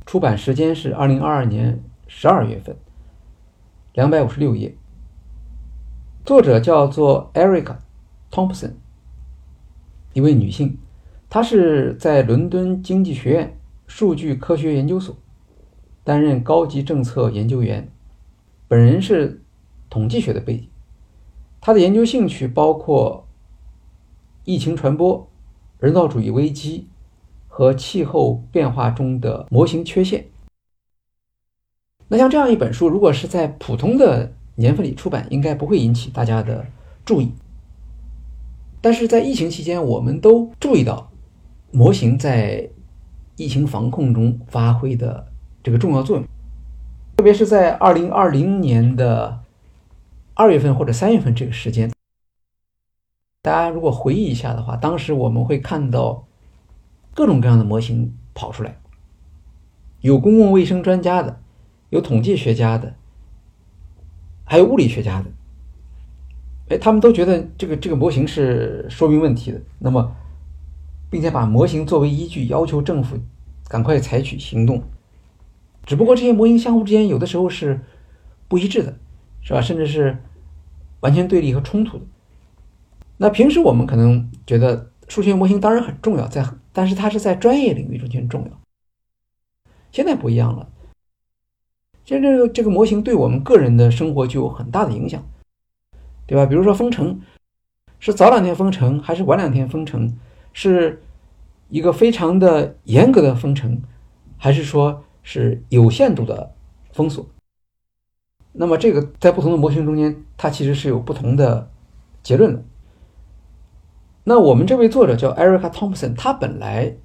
[0.05, 2.75] 出版时间是二零二二年十二月份，
[3.93, 4.75] 两百五十六页。
[6.25, 7.77] 作者叫做 Erica
[8.29, 8.73] Thompson，
[10.13, 10.77] 一位女性，
[11.29, 15.15] 她是在伦敦经济学院数据科学研究所。
[16.03, 17.91] 担任高级政策研究员，
[18.67, 19.43] 本人是
[19.89, 20.67] 统计学的背景。
[21.61, 23.27] 他的研究兴趣包括
[24.45, 25.27] 疫情传播、
[25.79, 26.87] 人道主义危机
[27.47, 30.25] 和气候变化中的模型缺陷。
[32.07, 36.65] 那像这样一本书，如果是在普通的年份里出版，应该不会引起大家的
[37.05, 37.31] 注意。
[38.81, 41.11] 但是在疫情期间，我们都注意到
[41.71, 42.69] 模型在
[43.35, 45.27] 疫情防控中发挥的。
[45.61, 46.25] 这个重要作用，
[47.17, 49.37] 特别是在二零二零年的
[50.39, 51.91] 二月份或者三月份这个时间，
[53.41, 56.25] 大家如果回忆一下的话，当时我们会看到
[57.13, 58.79] 各种各样的模型跑出来，
[59.99, 61.41] 有公共卫生专家的，
[61.89, 62.95] 有统计学家的，
[64.45, 65.29] 还有物理学家的。
[66.69, 70.15] 哎，他们都觉得这个这个模型是说明问题的，那么，
[71.09, 73.17] 并且把模型作为依据，要求政府
[73.67, 74.81] 赶快采取行动。
[75.85, 77.81] 只不过这些模型相互之间有的时候是
[78.47, 78.97] 不一致的，
[79.41, 79.59] 是吧？
[79.59, 80.17] 甚至是
[81.01, 82.03] 完全对立和冲突的。
[83.17, 88.51] 那平时我们可能觉得数学模型当然很重要，在但是它是在专业领域中间重要。
[89.91, 90.69] 现在不一样了，
[92.05, 95.23] 现在这个这个模型对我们个人的生活就有很大的影响。
[96.25, 96.45] 对吧？
[96.45, 97.19] 比如说封城，
[97.99, 100.15] 是早两天封城还是晚两天封城？
[100.53, 101.01] 是
[101.69, 103.81] 一个非常的严格的封城，
[104.37, 106.53] 还是说是有限度的
[106.91, 107.25] 封锁？
[108.61, 111.71] 那么这个在不同的模型中间，它其实是有不同的
[112.21, 112.61] 结论的。
[114.25, 116.97] 那我们这位作者叫 Erica Thompson，他本来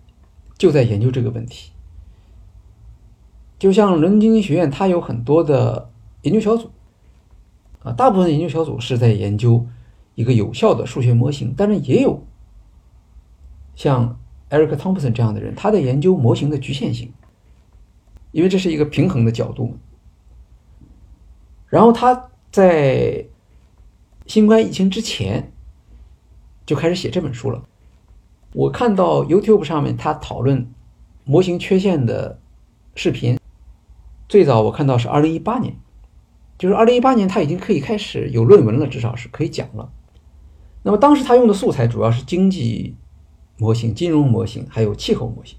[0.58, 1.70] 就在研究这个问题。
[3.56, 5.90] 就像伦敦经济学院，它有很多的
[6.22, 6.72] 研究小组。
[7.84, 9.64] 啊，大部分研究小组是在研究
[10.16, 12.24] 一个有效的数学模型，但是也有
[13.76, 14.18] 像
[14.50, 17.12] Eric Thompson 这样的人，他在研究模型的局限性，
[18.32, 19.78] 因为这是一个平衡的角度。
[21.74, 23.26] 然后他在
[24.26, 25.52] 新冠疫情之前
[26.64, 27.64] 就开始写这本书了。
[28.52, 30.72] 我看到 YouTube 上面他讨论
[31.24, 32.38] 模型缺陷的
[32.94, 33.40] 视频，
[34.28, 35.74] 最早我看到是二零一八年。
[36.56, 39.90] 就是二零一八年，他已经可以开始有论文了，至少是可以讲了。
[40.84, 42.94] 那么当时他用的素材主要是经济
[43.58, 45.58] 模型、金融模型，还有气候模型。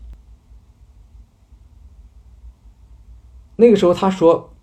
[3.58, 4.55] 那个时候他说，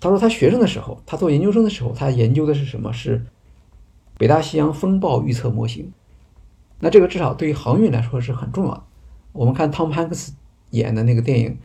[0.00, 2.92] 他说他学生的时候，他做研究生的时候，他研究的是什么？
[2.92, 3.26] 是
[4.18, 5.92] 北大西洋风暴预测模型。
[6.80, 8.82] 那这个至少对于航运来说是很重要的。
[9.32, 10.32] 我们看汤姆汉克斯
[10.70, 11.58] 演的那个电影，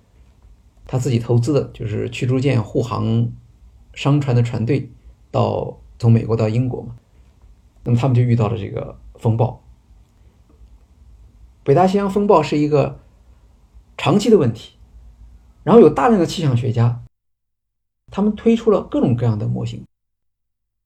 [0.85, 3.31] 他自己投资的就是驱逐舰护航。
[3.93, 4.91] 商船的船队
[5.31, 6.97] 到从美国到英国嘛，
[7.85, 9.63] 那么他们就遇到了这个风暴。
[11.63, 12.99] 北大西洋风暴是一个
[13.95, 14.73] 长期的问题，
[15.63, 17.04] 然后有大量的气象学家，
[18.11, 19.83] 他们推出了各种各样的模型。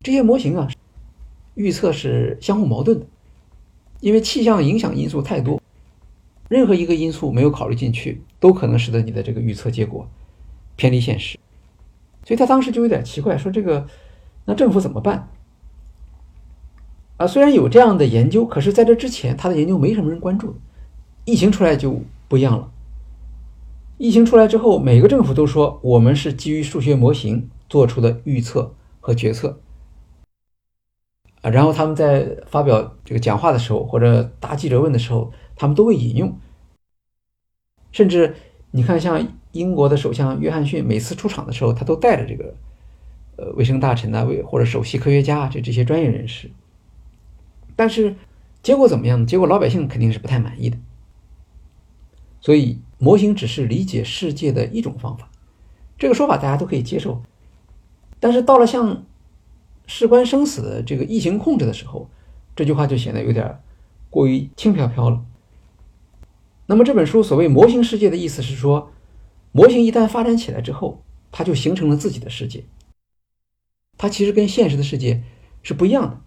[0.01, 0.67] 这些模型啊，
[1.55, 3.05] 预测是相互矛盾的，
[3.99, 5.62] 因为气象影响因素太多，
[6.47, 10.08] 任何一个因素没有考虑进去，都可能使得你的这个预测结果
[10.75, 11.38] 偏离现实。
[12.25, 13.88] 所以他当时就有点奇怪，说这个，
[14.45, 15.29] 那政府怎么办？
[17.17, 20.55] 啊，虽然有这样的研究，可是在这之前，他的研究没什么人关注。
[21.25, 22.71] 疫情出来就不一样了。
[23.99, 29.59] 疫情出来之后，每个政府都说我们是基于数学模型做出的预测和决策。
[31.41, 36.33] 啊，然后他们在发表这个讲话的时候，或者答记者问的时候，他们都会引用，
[37.91, 38.35] 甚至。
[38.71, 42.55] 你看，像英国的首相约翰逊每次出场的时候，他都带着这个，
[43.35, 46.51] 呃，卫生大臣啊，卫或者首席科学家啊，这这些专业人士。
[47.75, 48.15] 但是
[48.62, 49.25] 结果怎么样呢？
[49.25, 50.77] 结果老百姓肯定是不太满意的。
[52.39, 55.31] 所以，模型只是理解世界的一种方法，
[55.97, 57.23] 这个说法大家都可以接受。
[58.19, 59.05] 但是到了像
[59.88, 62.09] 事关生死的这个疫情控制的时候，
[62.55, 63.59] 这句话就显得有点
[64.09, 65.25] 过于轻飘飘了。
[66.67, 68.91] 那么这本书所谓模型世界的意思是说，
[69.51, 72.65] 模型一旦发展起来之后，它就形成了自己的世界。
[73.97, 75.23] 它其实跟现实的世界
[75.63, 76.21] 是不一样的。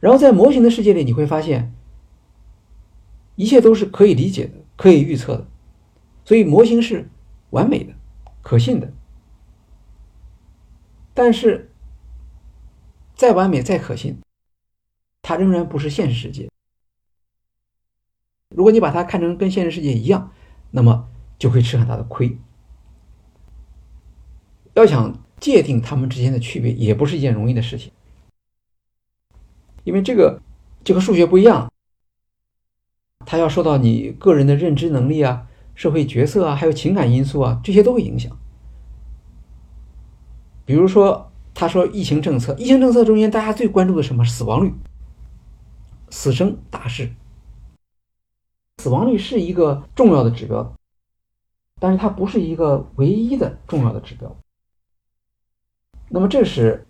[0.00, 1.72] 然后在模型的世界里，你会发现，
[3.36, 5.46] 一切都是可以理解的、可以预测的，
[6.28, 7.08] 所以模型是
[7.48, 7.94] 完美的、
[8.42, 8.92] 可信的。
[11.14, 11.72] 但是，
[13.14, 14.20] 再完美、再可信，
[15.22, 16.50] 它仍然不是现实世界。
[18.54, 20.30] 如果你把它看成跟现实世界一样，
[20.70, 21.08] 那么
[21.38, 22.36] 就会吃很大的亏。
[24.74, 27.90] 要想界定它们之间的区别，也不是一件容易的事情，
[29.82, 30.42] 因为这个
[30.84, 31.72] 就和数学不一样，
[33.24, 35.48] 它要受到你个人的认知能力啊、
[35.78, 38.36] 社会角色啊，还有情感因素啊，这些都会影响。
[40.64, 44.24] 比如说，他说疫情政策，疫情政策中间大家最关注的什么？
[44.24, 44.74] 死亡率、
[46.10, 47.12] 死生大事。
[48.78, 50.74] 死亡率是一个重要的指标，
[51.78, 54.36] 但是它不是一个唯一的重要的指标。
[56.08, 56.84] 那么这是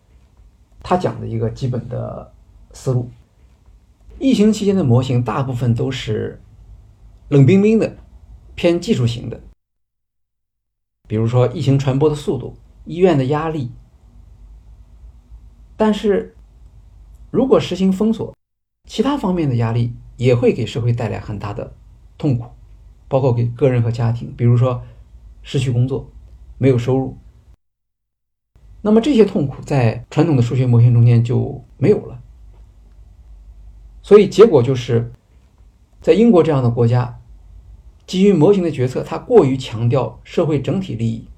[0.82, 2.32] 他讲的一个基本的
[2.72, 3.10] 思路。
[4.18, 6.40] 疫情期间的模型大部分都是
[7.28, 7.96] 冷冰冰的、
[8.58, 9.40] 偏技术型的，
[11.06, 12.56] 比如说疫情传播的速度、
[12.86, 13.70] 医院的压力、
[15.76, 16.34] 但是
[17.30, 18.34] 如果实行封锁，
[18.88, 21.72] 其他方面的压力也会给社会带来很大的
[22.18, 22.50] 痛苦，
[23.06, 24.82] 包括给个人和家庭，比如说
[25.42, 26.10] 失去工作、
[26.58, 27.16] 没有收入。
[28.82, 32.20] 那么这些痛苦在传统的数学模型中间就没有了。
[34.02, 35.12] 所以结果就是，
[36.00, 37.17] 在英国这样的国家，
[38.08, 41.28] 基于模型的决策，它过于强调社会整体利益，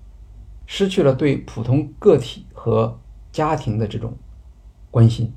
[0.67, 3.01] 失去了对普通个体和
[3.33, 4.15] 家庭的这种
[4.89, 5.33] 关心。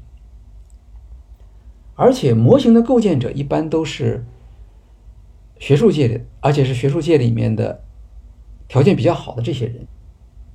[1.96, 4.24] 而且，模型的构建者一般都是
[5.58, 7.84] 学术界的，而且是学术界里面的
[8.68, 9.88] 条件比较好的这些人，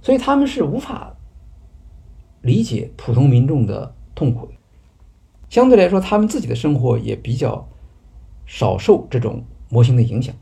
[0.01, 1.17] 所以他们是无法
[2.43, 4.53] 理解普通民众的痛苦的。
[5.49, 7.69] 相对来说，他们自己的生活也比较
[8.47, 10.33] 少受这种模型的影响。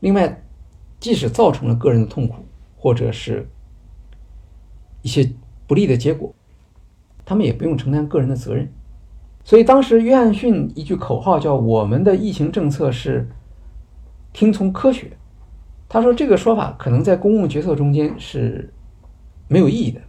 [0.00, 0.42] 另外，
[1.00, 2.44] 即使造成了个人的痛苦，
[2.76, 3.48] 或者是
[5.02, 5.32] 一些
[5.66, 6.34] 不利的结果，
[7.24, 8.72] 他们也不用承担个人的责任。
[9.44, 13.28] 所以当时约翰逊一句口号叫“我们的疫情政策是
[14.32, 15.16] 听从科学”，
[15.88, 18.72] 他说这个说法可能在公共决策中间是
[19.48, 20.00] 没有意义的。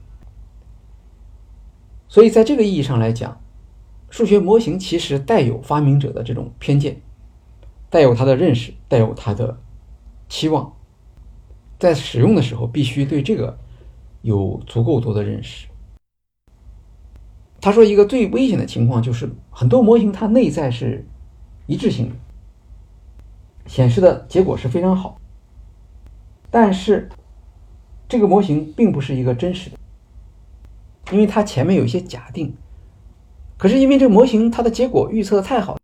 [2.08, 3.40] 所以在这个意义上来讲，
[4.10, 7.00] 数学模型其实带有发明者的这种偏见，
[7.90, 9.58] 带有他的认识，带有他的
[10.30, 10.72] 期望，
[11.78, 13.58] 在使用的时候必须对这个
[14.22, 15.68] 有足够多的认识。
[17.60, 21.06] 他说，一个最危险的情况就是很多模型它内在是
[21.66, 22.16] 一致性的，
[23.66, 25.20] 显示的结果是非常好，
[26.50, 27.10] 但是
[28.08, 29.78] 这个模型并不是一个真实的，
[31.12, 32.56] 因为它前面有一些假定。
[33.58, 35.78] 可是因为这个模型它的结果预测的太好，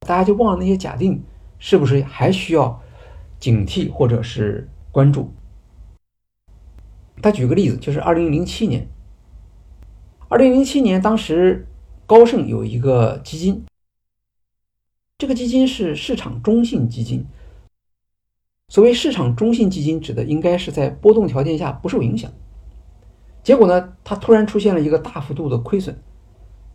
[0.00, 1.22] 大家就忘了那些假定，
[1.58, 2.80] 是不是还需要
[3.42, 5.32] 警惕或者是关注？
[7.20, 8.86] 他举个例子，就是二零零七年。
[10.28, 11.66] 二零零七年，当时
[12.06, 13.64] 高盛有一个基金，
[15.18, 17.26] 这个基金是市场中性基金。
[18.68, 22.30] 所谓市场中性基金，指的应该是在波动条件下不受影响。
[23.42, 26.00] 结果呢，它突然出现了一个大幅度的亏损。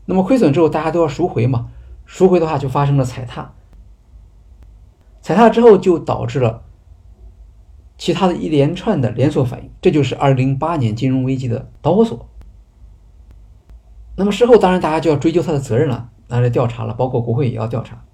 [0.05, 1.71] 那么亏损之后，大家都要赎回嘛？
[2.05, 3.53] 赎回的话，就发生了踩踏。
[5.27, 6.63] 踩踏之后，就导致了
[7.97, 9.69] 其他的一连串的连锁反应。
[9.81, 12.29] 这就是二零零八年金融危机的导火索。
[14.15, 18.05] 那么事后当然大家就要追究他的责任了，拿来调查了，包括国会也要调查。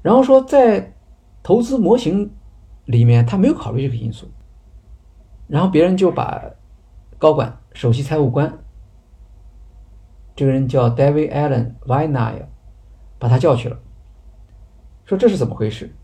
[0.00, 0.94] 然后说在
[1.42, 2.32] 投资模型
[2.86, 4.30] 里面他没有考虑这个因素，
[5.48, 6.42] 然后别人就把
[7.18, 8.58] 高管、首席财务官，
[10.34, 12.46] 这个人叫 David Allen Weinai，
[13.18, 13.78] 把他叫去了，
[15.04, 15.94] 说这是怎么回事？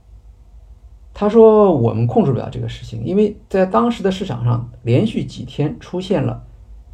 [1.13, 6.47] 他说我们控制不了这个事情，因为在当时的市场上连续几天出现了。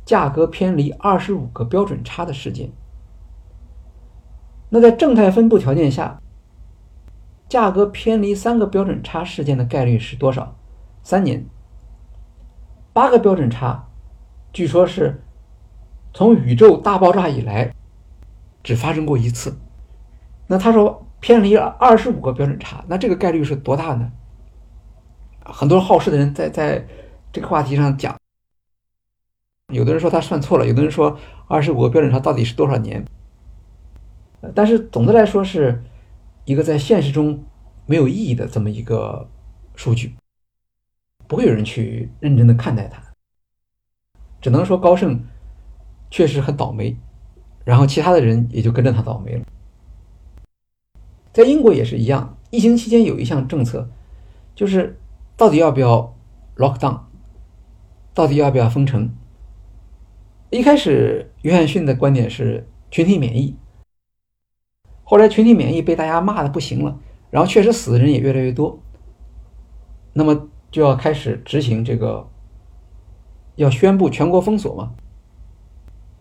[0.04, 2.70] 价格偏离二十五个标准差的事件，
[4.68, 6.22] 那在正态分布条件下，
[7.48, 10.54] 价格偏离三个标准差事件的概率是多少？
[11.02, 11.44] 三年。
[12.92, 13.88] 八个标准差，
[14.52, 15.24] 据说是
[16.14, 17.74] 从宇宙大爆炸以来
[18.62, 19.58] 只发生过一次。
[20.46, 24.12] 那他说偏离了二十五个标准差，那这个概率是多大呢？
[25.44, 26.86] 很多好事的人在在
[27.32, 28.16] 这个话题上讲。
[29.72, 33.04] 有的人说他算错了，有的人说二十五个标准差到底是多少年？
[34.54, 35.82] 但是总的来说是
[36.44, 37.42] 一个在现实中
[37.84, 39.28] 没有意义的这么一个
[39.74, 40.14] 数据，
[41.26, 43.02] 不会有人去认真的看待它。
[44.40, 45.20] 只能说高盛
[46.10, 46.96] 确实很倒霉，
[47.64, 49.44] 然后其他的人也就跟着他倒霉了。
[51.36, 53.90] 在英国也是一样，疫情期间有一项政策，
[54.54, 54.98] 就是
[55.36, 56.16] 到底要不要
[56.56, 57.00] lock down，
[58.14, 59.14] 到底要不要封城？
[60.48, 63.54] 一开始，约翰逊的观点是群体免疫。
[65.04, 68.80] 后来，群体免疫被大家骂的不行了，然后确实死的人也越来越多。
[70.14, 72.26] 那么就要开始执行这个，
[73.56, 74.94] 要宣布全国封锁嘛。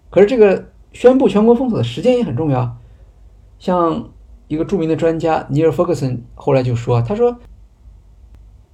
[0.10, 2.78] 可是这个宣布全国封锁的时间也很重要。
[3.58, 4.10] 像
[4.48, 7.40] 一个著名的专家尼尔·弗克森后来就说：“他说，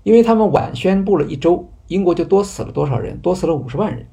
[0.04, 3.18] 因为他们晚宣布了一周，英国就多死了多少人？
[3.20, 4.08] 多死了五十万人。”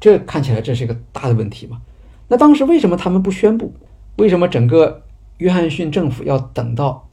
[0.00, 1.80] 这看起来这是一个大的问题嘛？
[2.28, 3.72] 那当时为什么他们不宣布？
[4.16, 5.04] 为什么整个
[5.38, 7.08] 约翰逊政府要等到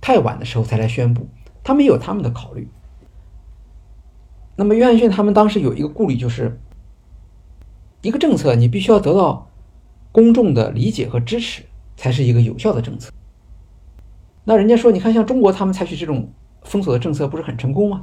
[0.00, 1.28] 太晚的时候才来宣布？
[1.62, 2.68] 他们有他们的考虑。
[4.56, 6.58] 那么约翰逊他们当时有一个顾虑，就是
[8.02, 9.48] 一个政策你必须要得到
[10.10, 11.62] 公众的理解和支持，
[11.98, 13.12] 才是一个有效的政策。
[14.44, 16.32] 那人家说，你看像中国他们采取这种
[16.62, 18.02] 封锁的政策，不是很成功吗？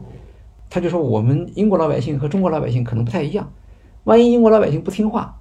[0.70, 3.52] 他就说：“我们英国老百姓和中国老百姓可能不太一样，
[4.04, 5.40] 万一英国老百姓不听话，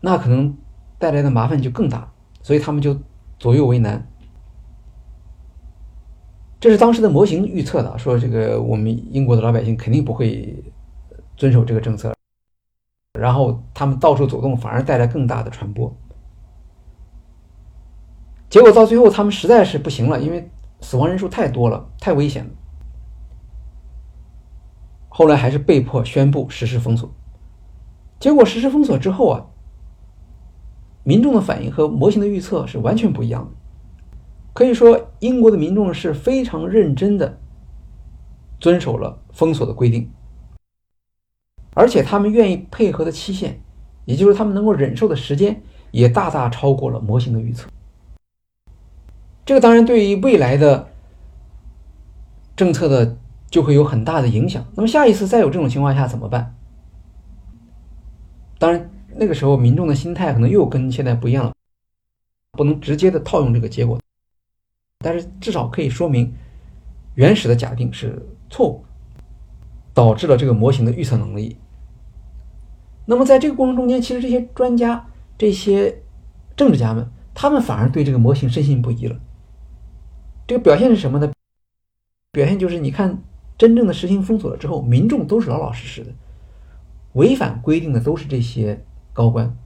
[0.00, 0.56] 那可能
[0.98, 2.10] 带来的麻烦就更大，
[2.42, 2.98] 所以他们就
[3.38, 4.08] 左右为难。
[6.58, 10.64] 这是当时的模型预测的，说这个我们英国的老百姓肯定不会
[11.36, 12.14] 遵守这个政策，
[13.18, 15.94] 然后他们到处走动，反而带来更大的传播。
[18.56, 20.48] 结果到最后，他们实在是不行了，因为
[20.80, 22.50] 死亡人数太多了，太危险了。
[25.10, 27.12] 后来还是被迫宣布实施封锁。
[28.18, 29.44] 结果实施封锁之后啊，
[31.04, 33.50] 民众的反应和模型的预测是完全不一样的。
[34.54, 37.38] 可以说，英国的民众是非常认真的
[38.58, 40.10] 遵守了封锁的规定，
[41.74, 43.60] 而且他们愿意配合的期限，
[44.06, 47.68] 也就是他们能够忍受的时间，也大大超过了模型的预测。
[49.46, 50.88] 这个当然对于未来的
[52.54, 53.16] 政策的
[53.48, 54.66] 就会有很大的影响。
[54.74, 56.54] 那么下一次再有这种情况下怎么办？
[58.58, 61.52] 当然，那个时候民众的心态可能又跟现在不一样了，
[62.52, 64.00] 不能直接的套用这个结果。
[64.98, 66.34] 但是至少可以说明，
[67.14, 68.84] 原始的假定是错误，
[69.94, 71.56] 导致了这个模型的预测能力。
[73.04, 75.06] 那么在这个过程中间，其实这些专家、
[75.38, 76.02] 这些
[76.56, 79.16] 政治家们，他们反而对这个模型深信不疑了。
[80.46, 81.32] 这个表现是什么呢？
[82.30, 83.22] 表现就是你看，
[83.58, 86.12] 真正的实行封锁了之后，民众都是老老实实的，
[87.14, 89.56] 违反规定的都是这些高官。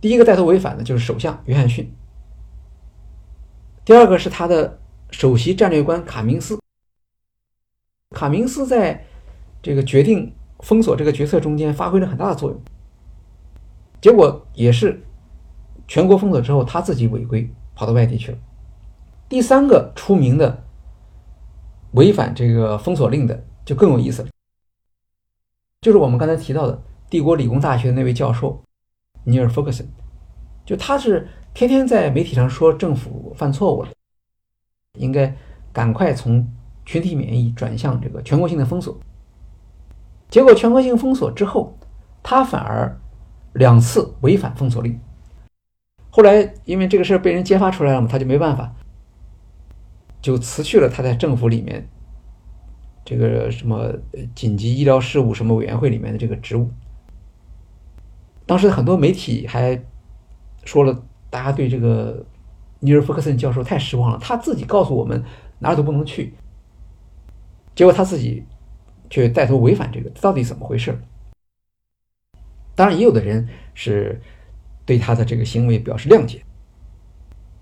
[0.00, 1.92] 第一个带头违反的就是首相约翰逊。
[3.84, 4.78] 第二个是他的
[5.10, 6.58] 首席战略官卡明斯，
[8.10, 9.04] 卡明斯在
[9.62, 12.60] 这个决定封锁这个决策中间发挥了很大的作用，
[14.00, 15.02] 结果也是
[15.86, 18.38] 全国封锁之后，他自己违规跑到外地去了。
[19.28, 20.64] 第三个出名的
[21.92, 24.28] 违反这个封锁令的就更有意思了，
[25.80, 28.62] 就是我们刚才提到的帝国理工大学的那位教授
[29.24, 29.86] 尼尔·福克森，
[30.64, 31.28] 就他是。
[31.54, 33.88] 天天在媒体上说政府犯错误了，
[34.96, 35.34] 应该
[35.72, 36.46] 赶快从
[36.86, 38.96] 群体免疫转向这个全国性的封锁。
[40.28, 41.76] 结果全国性封锁之后，
[42.22, 42.96] 他反而
[43.54, 45.00] 两次违反封锁令。
[46.10, 48.72] 后来因为这个事儿被人揭发出来了嘛，他就没办法，
[50.20, 51.88] 就辞去了他在政府里面
[53.04, 53.92] 这个什么
[54.34, 56.70] 紧急医疗事务什么委员会里面的这个职务。
[58.46, 59.82] 当时很多媒体还
[60.64, 61.04] 说了。
[61.30, 62.24] 大家对这个
[62.80, 64.18] 尼尔·福克森教授太失望了。
[64.18, 65.22] 他自己告诉我们
[65.58, 66.32] 哪儿都不能去，
[67.74, 68.42] 结果他自己
[69.10, 70.98] 却带头违反这个，到底怎么回事？
[72.74, 74.22] 当然，也有的人是
[74.86, 76.42] 对他的这个行为表示谅解，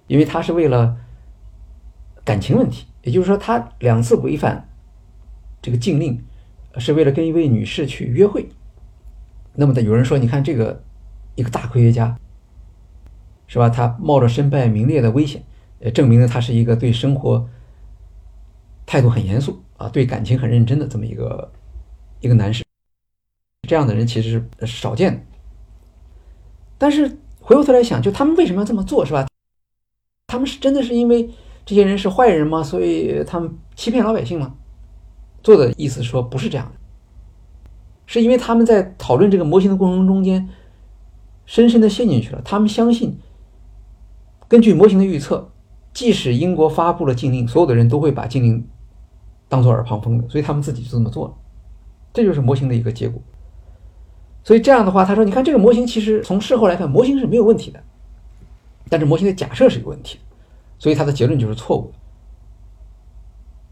[0.06, 0.96] 因为他是为了
[2.26, 4.68] 感情问题，也就是说，他两次违反
[5.62, 6.22] 这个禁令
[6.76, 8.50] 是为了跟一位女士去约会。
[9.54, 10.82] 那么的有人说，你看这个
[11.36, 12.14] 一个大科学家。
[13.48, 13.68] 是吧？
[13.70, 15.40] 他冒着身败名裂的危险，
[15.78, 17.48] 呃，证明了他是一个对生活
[18.84, 21.52] 态度很严肃啊，对感情很认真的这么一个
[22.18, 22.64] 一个男士。
[23.68, 25.20] 这样的人其实是少见的。
[26.76, 27.06] 但是
[27.40, 29.24] 回过头来想，就他们为什么要这么做，是吧？
[30.26, 31.30] 他们是真的是因为
[31.66, 32.62] 这些人是坏人吗？
[32.62, 34.54] 所以他们欺骗老百姓吗？
[35.42, 36.78] 做的意思说不是这样的，
[38.06, 40.48] 是因为他们在讨论这个模型的过程中间，
[41.44, 42.40] 深深的陷进去了。
[42.42, 43.18] 他们相信。
[44.48, 45.50] 根据模型的预测，
[45.92, 48.64] 即使英国发布了禁令，所有的人都会把禁令
[49.48, 51.34] 当做耳旁风的，所以他们自己就这么做了。
[52.14, 53.20] 这就是模型的一个结果。
[54.44, 57.82] 所以这样的话，他说：“你看这个模型，其实从事后来看，模型是没有问题的，
[58.88, 60.24] 但是模型的假设是有问题的，
[60.78, 61.98] 所以他的结论就是错误的。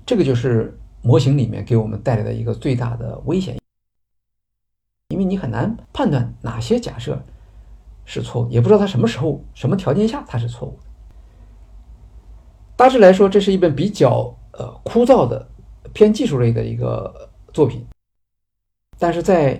[0.07, 3.59] 这个就是模型里面给我们带来的一个最大的危险，
[5.09, 7.22] 因为你很难判断哪些假设。”
[8.07, 10.86] 是错误，也不知道它什么时候、什么条件下它是错误的。
[12.76, 15.48] 大致来说，这是一本比较呃枯燥的、
[15.94, 17.82] 偏技术类的一个作品，
[18.98, 19.59] 但是在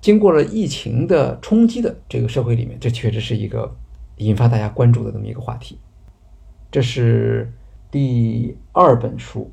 [0.00, 3.70] 经过了疫情的冲击的这个社会里面，这确实是一个
[4.16, 5.78] 引发大家关注的这么一个话题。
[6.70, 7.52] 这是
[7.90, 9.50] 第二本书。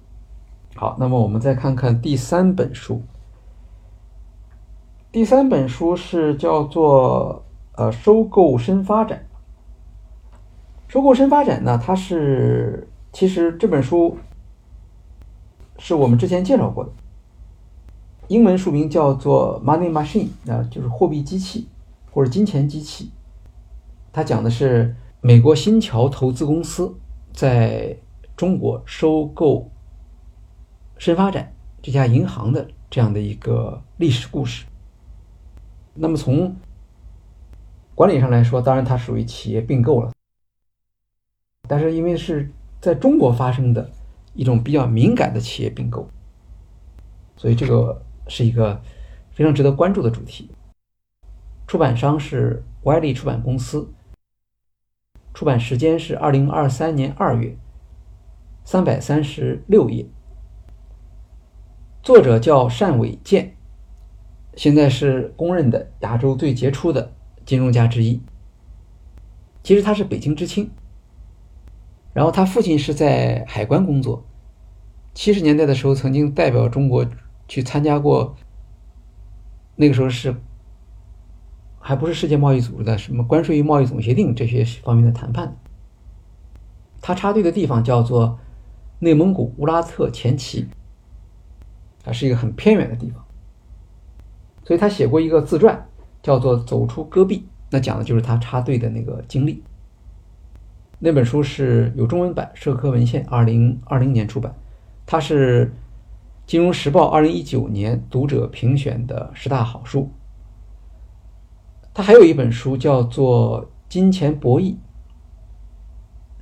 [0.75, 3.01] 好，那么我们再看看第三本书。
[5.11, 7.43] 第三本书是叫做。
[7.79, 9.27] 呃，收购深发展，
[10.87, 11.77] 收购深发展呢？
[11.77, 14.17] 它是其实这本书
[15.77, 16.89] 是我们之前介绍过的，
[18.29, 21.67] 英文书名叫做《Money Machine》啊，就是货币机器
[22.11, 23.11] 或者金钱机器。
[24.11, 26.95] 它讲的是美国新桥投资公司
[27.37, 27.95] 在
[28.35, 29.69] 中国收购
[30.97, 34.65] 深发展这家银行的这样的一个历史故事。
[35.93, 36.55] 那么从
[37.93, 40.11] 管理上来说，当然它属于企业并购了，
[41.67, 43.87] 但是因为是在中国发生的
[44.33, 46.09] 一种比较敏感的企业并购，
[47.35, 48.81] 所以这个是一个
[49.29, 50.49] 非常值得关注的主题。
[51.67, 53.87] 出版商是歪力出版公司，
[55.37, 57.55] 出版时间是二零二三年二月，
[58.65, 60.03] 三百三十六页，
[62.01, 63.55] 作者叫单伟健。
[64.55, 67.13] 现在是公认的亚洲最杰出的
[67.45, 68.19] 金融家之一。
[69.61, 70.71] 其实他是北京知青，
[72.13, 74.25] 然后他父亲是在海关工作。
[75.13, 77.05] 七十年代的时候，曾经代表中国
[77.47, 78.35] 去参加过，
[79.75, 80.35] 那个时候是
[81.87, 85.55] 还不是世界贸易组织的什么关税与贸易总协定这些方面的谈判。
[87.01, 88.37] 他插队的地方叫做
[88.99, 90.67] 内蒙古乌拉特前旗，
[92.03, 93.23] 它是一个很偏远的地方。
[94.65, 95.87] 所以他写过一个自传，
[96.21, 97.37] 叫做《走出戈壁》，
[97.69, 99.63] 那讲的就是他插队的那个经历。
[100.99, 104.53] 那本书是有中文版，社科文献二零二零年出版。
[105.05, 105.67] 它是
[106.45, 110.11] 《金融时报》二零一九年读者评选的十大好书。
[111.97, 114.73] 他还有一本书叫做《金钱博弈》，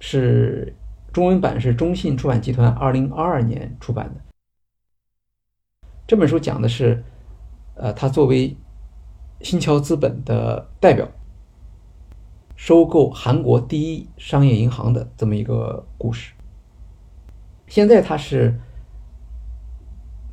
[0.02, 0.76] 是
[1.14, 4.20] 中文版是中信出版集团二零二二年出版的。
[6.06, 7.02] 这本书讲的是。
[7.78, 8.56] 呃，他作为
[9.42, 11.06] 新桥资本的代表，
[12.56, 16.34] 收购韩国第一商业银行的这么一个故事。
[17.68, 18.58] 现在他是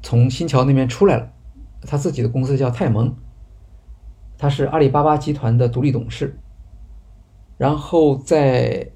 [0.02, 1.32] 从新桥那边出来了，
[1.80, 3.12] 他自己的公司叫泰蒙，
[4.42, 6.36] 他是阿里巴巴集团的独立董事。
[7.56, 8.90] 然后在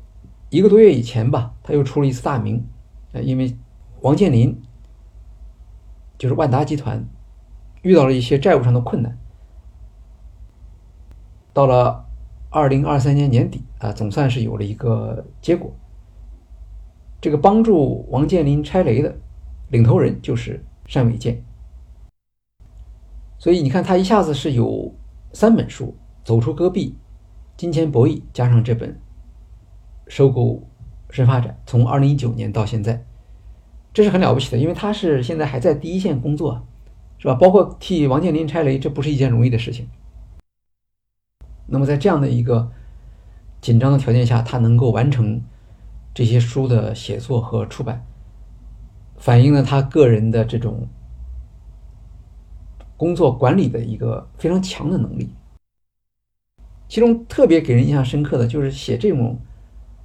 [0.50, 2.66] 一个多月以前吧，他又出了一次大名，
[3.12, 3.56] 呃，因为
[4.00, 4.60] 王健林
[6.18, 7.06] 就是万达集团。
[7.82, 9.16] 遇到了一些债务上的困难，
[11.52, 12.04] 到了
[12.50, 15.72] 二零二三年年底啊，总算是有了一个结果。
[17.20, 19.16] 这个帮助王健林拆雷的
[19.68, 21.40] 领头人就是单伟建，
[23.38, 24.92] 所以你看他一下子是有
[25.38, 25.94] 三本书：
[26.26, 26.88] 《走出戈壁》、
[27.58, 28.98] 《金钱博弈》，加上这本
[30.08, 30.66] 收购
[31.10, 33.04] 深发展，从二零一九年到现在，
[33.92, 36.66] 这是很了不起的，因为他是现在还在第一线工作。
[37.18, 37.34] 是吧？
[37.34, 39.86] 包括替王健林拆雷，这不是一件容易的事情。
[41.66, 42.70] 那么在这样的一个
[43.60, 45.42] 紧张的条件下，他能够完成
[46.14, 48.06] 这些书的写作和出版，
[49.18, 50.88] 反映了他个人的这种
[52.96, 55.30] 工作管理的一个非常强的能力。
[56.88, 59.38] 其中特别给人印象深刻的就是写这种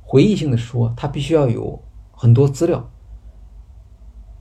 [0.01, 1.81] 回忆性的书，他必须要有
[2.11, 2.89] 很多资料。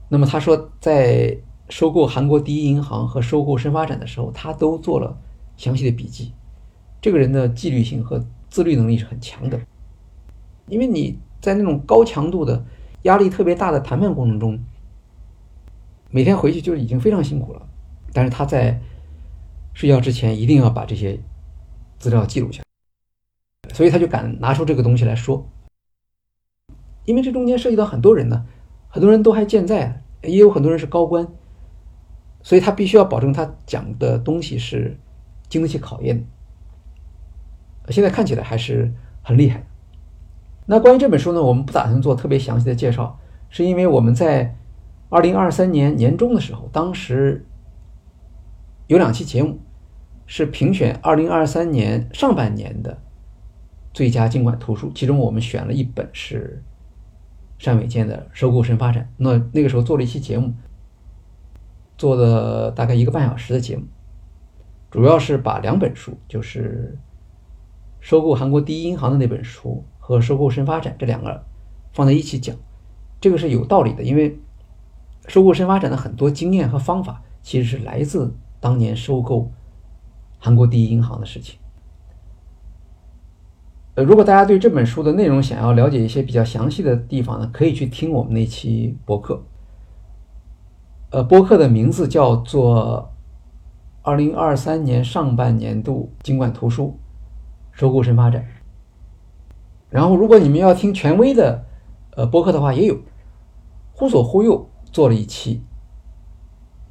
[0.09, 1.37] 那么他说在。
[1.69, 5.17] 收购韩国第一银行和收购深发展的时候，他都做了
[5.55, 6.33] 详细的笔记。
[7.01, 9.57] 这个人的纪律性和自律能力是很强的，
[10.67, 12.61] 因为你在那种高强度的、
[13.03, 14.59] 压力特别大的谈判过程中，
[16.09, 17.65] 每天回去就已经非常辛苦了。
[18.13, 18.79] 但是他在
[19.73, 21.19] 睡觉之前一定要把这些
[21.99, 22.61] 资料记录下
[23.67, 25.49] 来，所以他就敢拿出这个东西来说。
[27.05, 28.45] 因为这中间涉及到很多人呢，
[28.87, 31.27] 很多人都还健在，也有很多人是高官。
[32.43, 34.97] 所以他必须要保证他讲的东西是
[35.47, 36.25] 经得起考验
[37.85, 37.91] 的。
[37.91, 38.91] 现在看起来还是
[39.21, 39.63] 很厉害。
[40.65, 44.55] 那关于这本书呢，我们不打算做特别详细的介绍，是因为我们在
[45.09, 47.45] 二零二三年年中的时候，当时
[48.91, 49.57] 有两期节目
[50.25, 53.01] 是评选二零二三年上半年的
[53.93, 56.61] 最佳经管图书，其中我们选了一本是
[57.63, 59.03] 单伟建的《收购深发展》。
[59.15, 60.53] 那那个时候做了一期节目。
[61.97, 63.85] 做的大概一个半小时的节目，
[64.89, 66.97] 主要是把两本书，就是
[68.01, 71.45] 收购韩国第一银行的那本书和收购深发展这两个
[71.93, 72.53] 放在一起讲，
[73.21, 74.37] 这个是有道理的，因为
[75.29, 79.51] 收购深发展的很多经验和方法其实是来自当年收购
[80.39, 81.59] 韩国第一银行的事情。
[83.95, 89.43] 呃，如果大家对这本书的内容想要了解一些比较详细的地方呢，可以去听我们那期博客。
[91.09, 93.11] 呃，播客的名字叫做
[94.09, 96.97] 《二零二三年上半年度经管图书
[97.73, 98.41] 收购深发展》。
[99.89, 101.65] 然后，如果你们要听权威的
[102.15, 102.97] 呃播客的话，也有
[103.91, 105.61] 忽左忽右做了一期。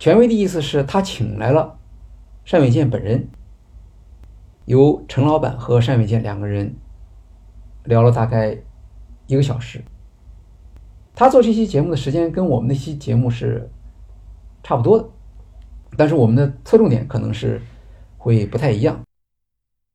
[0.00, 1.78] 权威的意思是他请来了
[2.50, 3.28] 单伟建本人，
[4.64, 6.74] 由陈老板和单伟建两个人
[7.84, 8.58] 聊了大概
[9.26, 9.84] 一个小时。
[11.14, 13.70] 他做这期节目的时间跟我们那期节目是。
[14.62, 15.08] 差不多的，
[15.96, 17.62] 但是我们的侧重点可能是
[18.18, 19.00] 会不太一样。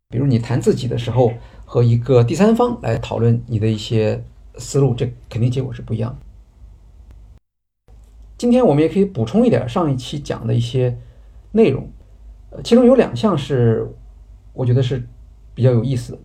[0.09, 1.31] 比如你谈自己的时候，
[1.65, 4.23] 和一个第三方来讨论你的一些
[4.57, 6.24] 思路，这肯定结果是不一样的。
[8.37, 10.97] 今天我们也可以补充一点上一期讲的一些
[11.51, 11.89] 内容，
[12.49, 13.89] 呃，其中有两项是
[14.53, 15.07] 我觉得是
[15.53, 16.19] 比较有意思的。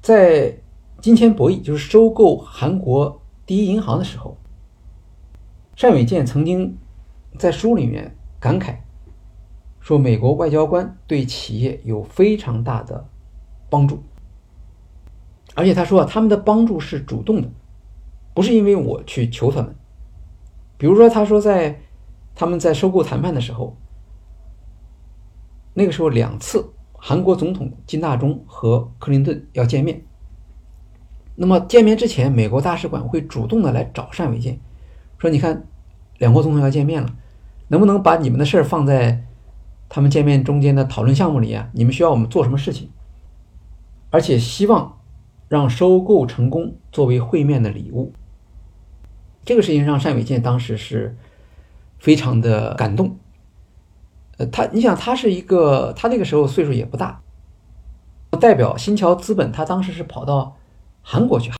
[0.00, 0.58] 在
[1.00, 4.36] 金钱博弈，就是收购韩国第一银行的时候，
[5.76, 6.76] 单伟建曾经
[7.38, 8.76] 在书里面感慨。
[9.80, 13.08] 说美国外交官对企业有非常大的
[13.68, 14.00] 帮助，
[15.56, 17.48] 而且他说啊，他们的帮助是主动的，
[18.34, 19.74] 不是因为我去求他们。
[20.76, 21.80] 比如说，他说在
[22.34, 23.76] 他们在收购谈判的时候，
[25.74, 30.02] 那个时候两次韩国总统金大中和克林顿要见面，
[31.36, 34.58] 那么见面之前，美国大使馆会主动的来找单伟建，
[35.18, 35.66] 说你看
[36.18, 37.14] 两国总统要见面了，
[37.68, 39.24] 能不能把你们的事儿放在。
[39.94, 42.88] 他们见面中间的讨论项目里啊，你们需要我们做什么事情？
[44.08, 45.00] 而且希望
[45.50, 48.10] 让收购成功作为会面的礼物。
[49.44, 51.16] 这个事情让单伟建当时是
[51.98, 53.18] 非常的感动。
[54.38, 57.22] 呃，他你想他是一个，他那个时候岁数也不大，
[58.40, 60.56] 代表新桥资本，他当时是跑到
[61.02, 61.52] 韩国去。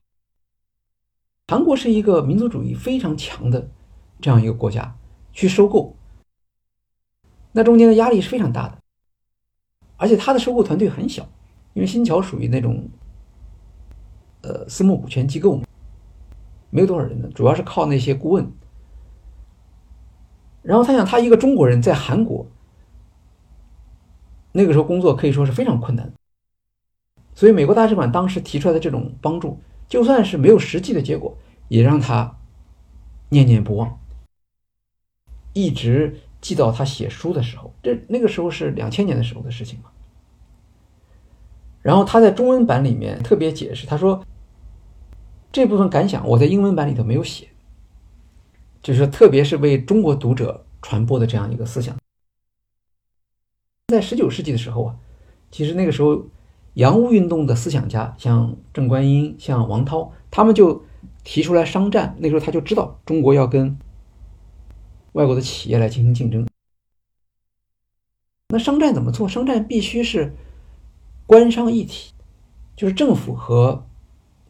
[1.49, 3.69] 韩国是一个民族主义非常强的
[4.21, 4.97] 这样一个国家，
[5.33, 5.95] 去收购。
[7.53, 8.79] 那中间的压力是非常大的，
[9.99, 11.29] 而且他的收购团队很小，
[11.75, 12.89] 因为新桥属于那种，
[14.41, 15.65] 呃，私募股权机构嘛，
[16.73, 18.51] 没有多少人呢，主要是靠那些顾问。
[20.63, 22.45] 然后他想，他一个中国人在韩国，
[24.51, 26.13] 那个时候工作可以说是非常困难，
[27.35, 32.39] 所以美国大使馆当时提出来的这种帮助，就算是没有实际的结果，也让他
[33.29, 34.01] 念念不忘，
[35.53, 36.19] 一直。
[36.43, 39.91] 记到他写书的时候，这那个时候是两千年的时候的事情嘛。
[41.81, 44.27] 然后他在中文版里面特别解释，他说
[45.53, 47.49] 这部分感想我在英文版里头没有写，
[48.83, 51.97] 就是特别是为中国读者传播的这样一个思想。
[53.89, 54.97] 在十九世纪的时候啊，
[55.51, 56.25] 其实那个时候
[56.75, 60.83] 洋务运动的思想家，像郑观音、像王涛，他们就
[61.23, 62.17] 提出来商战。
[62.19, 63.79] 那时候他就知道中国要跟。
[65.13, 66.49] 外国的企业来进行竞争，
[68.49, 69.29] 那商战怎么做？
[69.29, 70.35] 商战必须是
[71.27, 72.15] 官商一体，
[72.75, 73.87] 就是政府和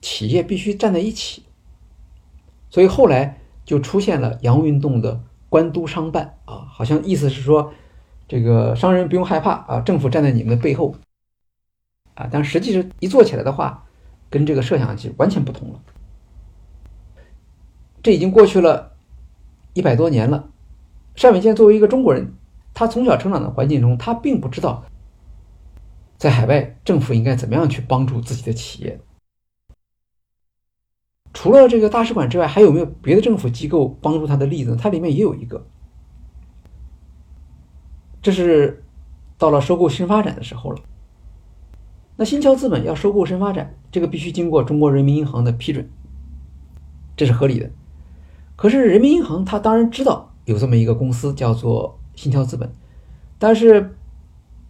[0.03, 1.45] 企业必须站在一起。
[2.69, 7.73] 所以后来就出现了洋务运动的官督商办啊，好像意思是说，
[8.29, 10.95] 这个商人不用害怕啊，政府站在你们的背后
[12.15, 12.29] 啊。
[12.31, 13.87] 但实际是一做起来的话，
[14.29, 15.81] 跟这个设想其实完全不同了。
[18.03, 18.93] 这已经过去了
[19.75, 20.49] 一百多年了。
[21.15, 22.33] 单伟建作为一个中国人，
[22.73, 24.83] 他从小成长的环境中，他并不知道
[26.17, 28.99] 在海外政府应该怎么样去帮助自己的企业。
[31.43, 34.77] 除了这个大使馆之外，还有没有别的政府机构帮助他的例子呢？
[34.81, 35.67] 它里面也有一个，
[38.23, 38.85] 这是
[39.39, 40.79] 到了收购新发展的时候了。
[42.15, 45.91] 那新桥资本要收购新发展，这个必须经过中国人民银行的批准，
[47.17, 47.69] 这是合理的。
[48.55, 50.33] 可是人民银行他当然知道。
[50.45, 52.73] 有这么一个公司叫做新桥资本，
[53.41, 53.97] 但是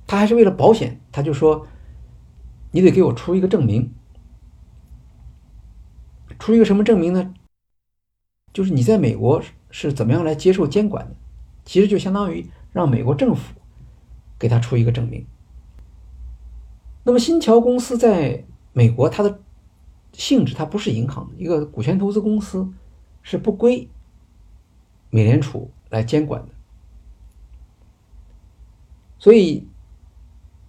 [0.06, 1.66] 他还是为了保险，他就说
[2.70, 3.92] 你得给我出一个证明，
[6.42, 7.34] 出一个什么证明呢？
[8.52, 9.40] 就是你在美国
[9.70, 11.14] 是怎么样来接受监管的，
[11.64, 13.54] 其实就相当于让美国政府
[14.40, 15.24] 给他出一个证明。
[17.04, 19.38] 那么新桥公司在美国，它的
[20.12, 22.68] 性质它不是银行，一个股权投资公司，
[23.22, 23.88] 是不归。
[25.10, 26.48] 美联储来监管的，
[29.16, 29.68] 所以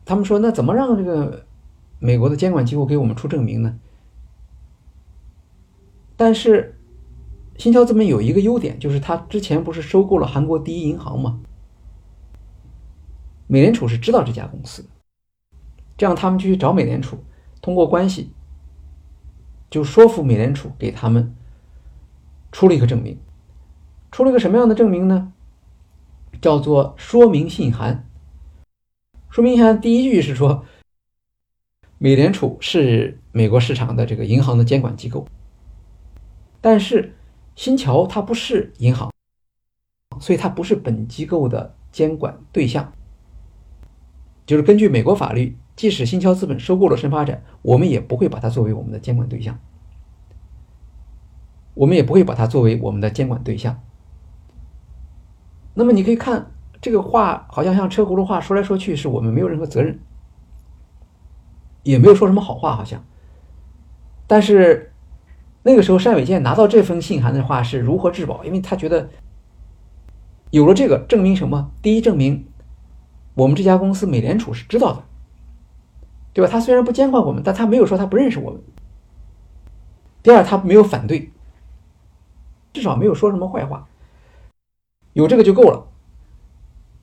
[0.05, 1.47] 他们说，那怎么让这个
[1.97, 3.79] 美国的监管机构给我们出证明呢？
[6.15, 6.77] 但是
[7.57, 11.39] 新桥资本有一个优点，就是他之前不是收购了韩国第一银行吗？
[13.47, 14.89] 美联储是知道这家公司的，
[15.97, 17.17] 这样他们就去找美联储，
[17.61, 18.31] 通过关系
[19.69, 21.35] 就说服美联储给他们
[22.51, 23.17] 出了一个证明。
[24.11, 25.33] 出了个什么样的证明呢？
[26.41, 28.07] 叫做说明信函。
[29.29, 30.65] 说明信函第一句是说，
[31.97, 35.27] 美联储是美国市场的这个银行的监管机构，
[36.63, 37.13] 但是
[37.57, 39.11] 新桥它不是银行，
[40.17, 42.93] 所以它不是本机构的监管对象。
[44.45, 49.59] 就是根据美国法律，即使新桥资本收购了深发展，我们也不会把它作为我们的监管对象，
[51.73, 53.81] 我们也不会把它作为我们的监管对象。
[55.73, 56.49] 那么你可以看
[56.79, 59.99] 这个话，好像像车轱辘话，说来说去是我们没有任何责任，
[61.83, 63.03] 也没有说什么好话，好像。
[64.25, 64.92] 但是
[65.63, 69.09] 那个时候，单伟建拿到这封信函的话是如何质保，因为他觉得
[70.51, 71.71] 有了这个证明什么？
[71.81, 72.45] 第一，证明
[73.33, 75.03] 我们这家公司美联储是知道的，
[76.33, 76.51] 对吧？
[76.51, 78.61] 他虽然不监管我们，但他没有说他不认识我们。
[80.21, 81.31] 第二，他没有反对，
[82.73, 83.87] 至少没有说什么坏话。
[85.13, 85.87] 有这个就够了，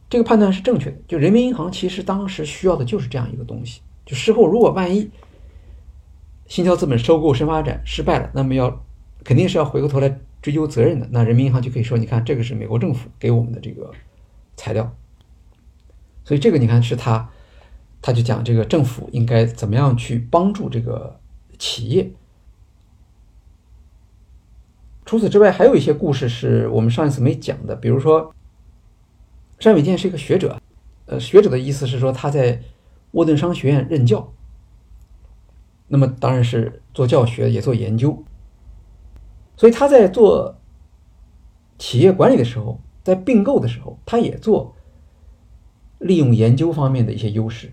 [0.09, 0.99] 这个判断是正确的。
[1.09, 3.81] 就人民银行其实当时需要的就是这样一个东西。
[4.05, 5.11] 就事后如果万一
[6.51, 8.85] 新桥资本收购深发展失败了，那么要
[9.23, 11.07] 肯定是要回过头来追究责任的。
[11.13, 13.93] 那人民银行就可以说：“你看，这个是美国政府给我们的这个
[14.57, 14.93] 材料。”
[16.27, 17.31] 所以这个你看是他，
[18.03, 21.21] 他就讲这个政府应该怎么样去帮助这个
[21.57, 22.11] 企业。
[25.07, 27.77] 除此之外，还有一些故事是我们上一次没讲的。
[27.77, 28.35] 比如说，
[29.61, 30.61] 单伟建是一个学者，
[31.07, 32.61] 呃，学者的意思是说他在
[33.13, 34.33] 沃顿商学院任教，
[35.91, 38.25] 那么当然是做教学也做研究。
[39.57, 40.57] 所以他在做
[41.79, 44.75] 企业管理的时候，在并购的时候，他也做
[45.99, 47.73] 利用研究方面的一些优势。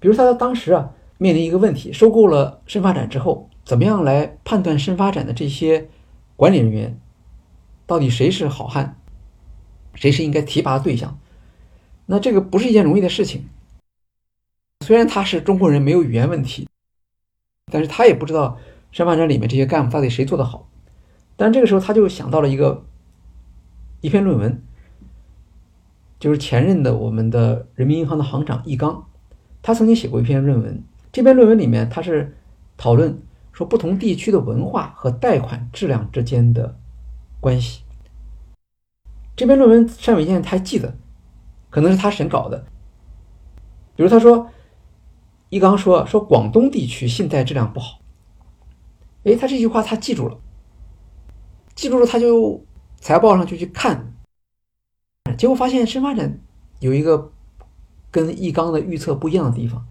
[0.00, 5.88] 比如他当时啊面临一个问题：收购了深发展之后，怎么样来判断深发展的这些？
[6.36, 6.98] 管理人员
[7.86, 8.96] 到底谁是好汉，
[9.94, 11.18] 谁是应该提拔的对象？
[12.06, 13.44] 那这个不是一件容易的事情。
[14.80, 16.66] 虽然他是中国人，没有语言问题，
[17.70, 18.58] 但是他也不知道
[18.92, 20.68] 申发展里面这些干部到底谁做的好。
[21.36, 22.84] 但这个时候他就想到了一个
[24.00, 24.62] 一篇论文，
[26.18, 29.04] 就是前任的我们的人民银行的行长易纲，
[29.62, 30.82] 他曾经写过一篇论文。
[31.12, 32.36] 这篇论文里面他是
[32.76, 33.20] 讨论。
[33.52, 36.78] 说不同地区的文化和贷款质量之间的
[37.40, 37.82] 关系。
[39.36, 40.94] 这篇论文单伟建他还记得，
[41.68, 42.64] 可能是他审稿的。
[43.96, 44.48] 比如他说，
[45.50, 48.00] 一刚说说广东地区信贷质量不好，
[49.24, 50.38] 哎，他这句话他记住了，
[51.74, 52.64] 记住了他就
[53.00, 54.14] 财报上就去看，
[55.36, 56.40] 结果发现深发展
[56.78, 57.32] 有一个
[58.12, 59.84] 跟易纲的预测不一样的地方。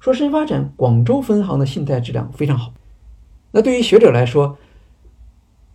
[0.00, 2.74] 说深发展广州分行的信贷质量非常好，
[3.52, 4.58] 那对于学者来说，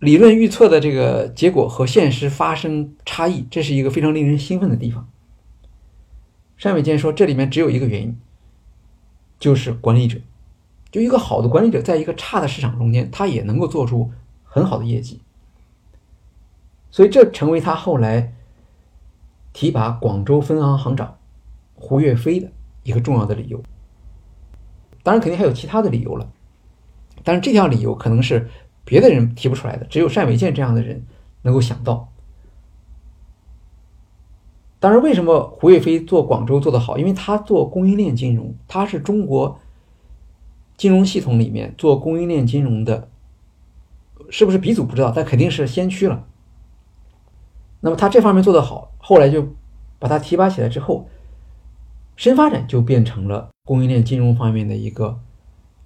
[0.00, 5.08] 理论预测的这个结果和现实发生差异，这是一个非常令人兴奋的地方。
[6.60, 8.16] 单伟建说，这里面只有一个原因，
[9.42, 10.20] 就是管理者，
[10.92, 14.12] 就一个好的管理者，在一个差的市场中间，他也能够做出
[14.44, 15.20] 很好的业绩，
[16.92, 18.34] 所以这成为他后来
[19.52, 21.18] 提拔广州分行行长
[21.74, 22.52] 胡岳飞的
[22.84, 23.60] 一个重要的理由。
[25.02, 26.30] 当然，肯定还有其他的理由了，
[27.24, 28.48] 但是这条理由可能是
[28.84, 31.04] 别的人提不出来的，只有单伟建这样的人
[31.42, 32.11] 能够想到。
[34.82, 36.98] 当然，为什么胡岳飞做广州做得好？
[36.98, 39.60] 因为他做供应链金融，他是中国
[40.76, 43.08] 金融系统里面做供应链金融的，
[44.28, 46.26] 是不是鼻祖不知道，但肯定是先驱了。
[47.78, 49.46] 那么他这方面做得好，后来就
[50.00, 51.08] 把他提拔起来之后。
[52.16, 55.20] 深发展就变成了供应链金融方面的一个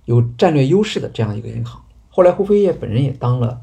[0.06, 1.82] 有战略优势的这样一个银行。
[2.08, 3.60] 后来胡飞业本人也当了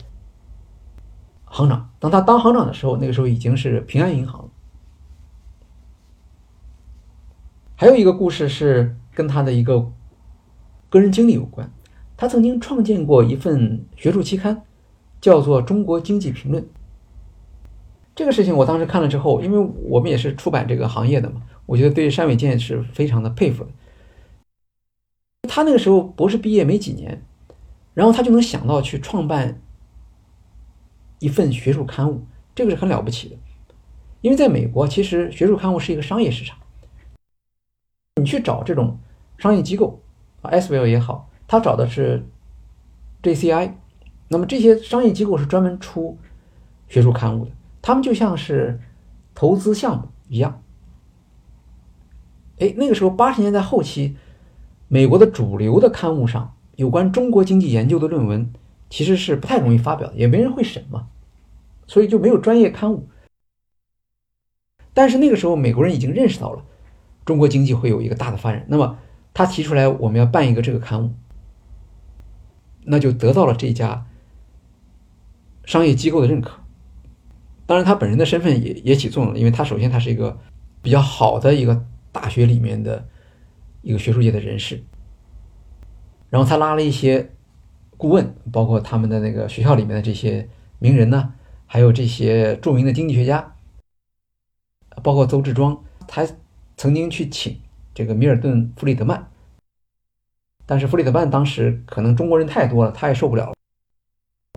[1.45, 1.89] 行长。
[1.99, 4.49] 当他当行长的时候，那个时候已经是平安银行了。
[7.75, 9.91] 还有一个故事是跟他的一个
[10.89, 11.71] 个人经历有关。
[12.15, 14.61] 他曾经创建过一份学术期刊，
[15.19, 16.63] 叫做《中国经济评论》。
[18.15, 21.41] 这个事情我当时看了之后，因为我们也是出版这个行业的嘛。
[21.65, 23.71] 我觉得对单伟建是非常的佩服的。
[25.49, 27.25] 他那个时候博士毕业没几年，
[27.93, 29.61] 然后他就能想到去创办
[31.19, 33.35] 一份学术刊物，这个是很了不起的。
[34.21, 36.57] 因为在美国，其实学术刊物是一个商业市场。
[38.15, 38.99] 你去找这种
[39.37, 39.99] 商业机构
[40.41, 42.23] 啊 s v l 也好，他找的是
[43.23, 43.71] JCI，
[44.27, 46.17] 那么这些商业机构是专门出
[46.87, 47.51] 学术刊物的，
[47.81, 48.79] 他们就像是
[49.33, 50.61] 投资项目一样。
[52.59, 54.15] 哎，那个时候八十年代后期，
[54.87, 58.53] 美国的主流的刊物上有关中国经济研究的论文，
[58.91, 61.07] 其实是不太容易发表，也没人会审嘛，
[61.87, 63.09] 所以就没有专业刊物。
[64.93, 66.63] 但是那个时候，美国人已经认识到了
[67.25, 68.97] 中国经济会有一个大的发展，那么
[69.33, 71.11] 他提出来我们要办一个这个刊物，
[72.83, 74.05] 那就得到了这家
[75.65, 76.59] 商业机构的认可。
[77.65, 80.37] 当然，他本人的身份也也起作用了，因为他首先他是一个
[80.81, 81.85] 比较好的一个。
[82.13, 83.07] 大学里面的
[83.81, 84.83] 一个学术界的人士，
[86.29, 87.31] 然后他拉了一些
[87.97, 90.47] 顾问，包括他们的那个学校里面的这些
[90.77, 91.33] 名人呢，
[91.65, 93.55] 还有这些著名的经济学家，
[95.01, 96.23] 包括邹志庄，他
[96.83, 97.57] 曾经去请
[97.93, 99.25] 这个米尔顿·弗里德曼，
[100.65, 103.53] 但是弗里德曼当时可能中国人太多了，他也受不了，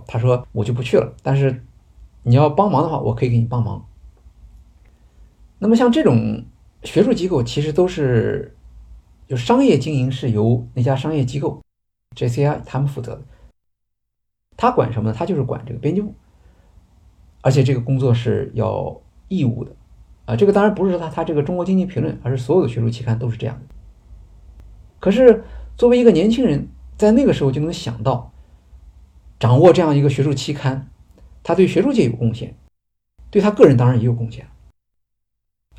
[0.09, 1.15] 他说我就不去了。
[1.23, 1.65] 但是
[2.25, 3.87] 你要帮忙的话，我可以给你帮忙。
[5.61, 6.45] 那么像这种
[6.83, 8.57] 学术机构，其实都是
[9.29, 11.63] 就商业经营是由那家商业机构
[12.17, 13.23] JCI 他们负责的。
[14.57, 15.17] 他管什么呢？
[15.17, 16.13] 他就是管这个编辑部，
[17.43, 19.71] 而且这个工作是要义务的
[20.27, 20.37] 啊。
[20.37, 23.75] 这个当然不是说他他这个《中国经济评论》，而是所有的学术期刊都是这样的。
[25.01, 25.45] 可是
[25.77, 26.69] 作为一个年轻人，
[26.99, 28.33] 在那个时候就能想到，
[29.39, 30.89] 掌握这样一个学术期刊，
[31.43, 32.55] 他对学术界有贡献，
[33.31, 34.47] 对他个人当然也有贡献。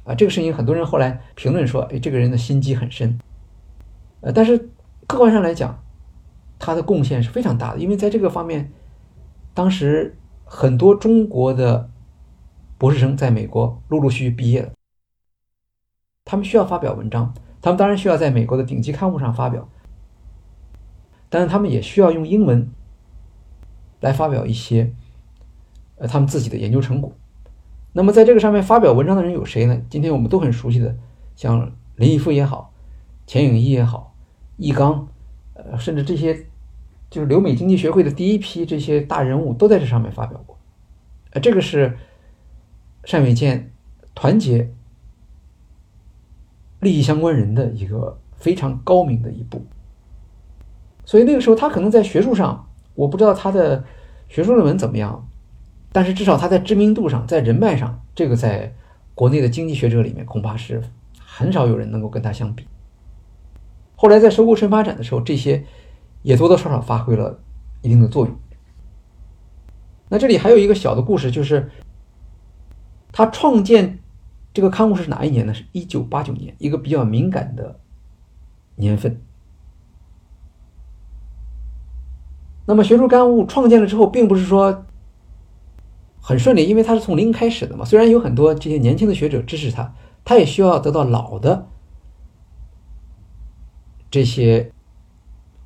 [0.03, 3.19] 啊，这个事情很多人后来评论说，哎，这个人的心机很深。
[4.21, 4.69] 呃，但是
[5.05, 5.83] 客观上来讲，
[6.57, 8.71] 他的贡献是非常大的，因为在这个方面，
[9.53, 11.89] 当时很多中国的
[12.77, 14.71] 博士生在美国陆陆续续毕业了，
[16.23, 19.67] 他们需要发表文章，他们当然需要在美国的顶级刊物上发表，
[21.29, 22.69] 但是他们也需要用英文
[23.99, 24.93] 来发表一些
[25.95, 27.11] 呃他们自己的研究成果。
[27.93, 29.81] 那么在这个上面发表文章的人有谁呢？
[29.89, 30.95] 今天我们都很熟悉的，
[31.35, 32.71] 像林毅夫也好，
[33.25, 34.13] 钱颖一也好，
[34.57, 35.07] 易纲，
[35.55, 36.45] 呃，甚至这些
[37.09, 40.55] 就是留美经济学会的第一批这些大人物都在这上面发表过。
[41.31, 41.97] 呃，这个是
[43.09, 43.71] 单伟建
[44.13, 44.69] 团结
[46.81, 49.65] 利益相关人的一个非常高明的一步。
[51.05, 53.83] 所以那个时候他可能在学术上，我不知道他的
[54.27, 55.27] 学术论文怎么样。
[55.93, 58.75] 但是至少他在知名度上，在人脉上，这个在
[59.15, 60.83] 国内的经济学者里面恐怕是
[61.17, 62.67] 很少有人能够跟他相比。
[63.95, 65.63] 后来在收购深发展的时候，这些
[66.21, 67.39] 也多多少少发挥了
[67.81, 68.35] 一定的作用。
[70.09, 71.71] 那这里还有一个小的故事，就是
[73.17, 73.97] 他创建
[74.53, 75.51] 这个刊物是哪一年呢？
[75.51, 77.79] 是一九八九年，一个比较敏感的
[78.75, 79.19] 年份。
[82.67, 84.85] 那么学术刊物创建了之后，并不是说。
[86.19, 87.85] 很顺利，因为他是从零开始的嘛。
[87.85, 91.67] 虽然有很多这些年轻的学者支持他，他也需要得到老的
[94.11, 94.71] 这些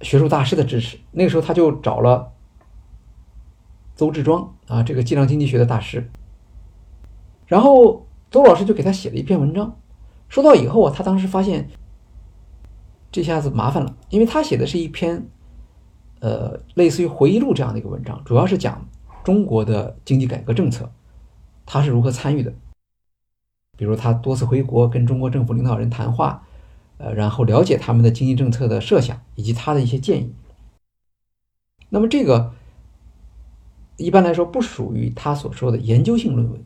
[0.02, 1.00] 学术大师的支持。
[1.12, 2.32] 那个时候，他就找了
[3.96, 6.10] 邹志庄啊，这个计量经济学的大师。
[7.52, 9.78] 然后周老师就给他写了一篇文章。
[10.30, 11.68] 收到以后啊，他当时发现
[13.12, 15.28] 这下子麻烦了，因为他写的是一篇
[16.22, 18.88] 呃类似于回忆录这样的一个文章，主要是讲。
[19.24, 20.90] 中国的经济改革政策，
[21.64, 22.52] 他是如何参与的？
[23.78, 26.42] 比如他多次回国跟中国政府领导人谈话，
[26.98, 30.34] 呃，然后了解他们的经济政策的设想以及他的一些建议。
[31.90, 32.52] 那么这个
[33.98, 36.64] 一般来说不属于他所说的研究性论文。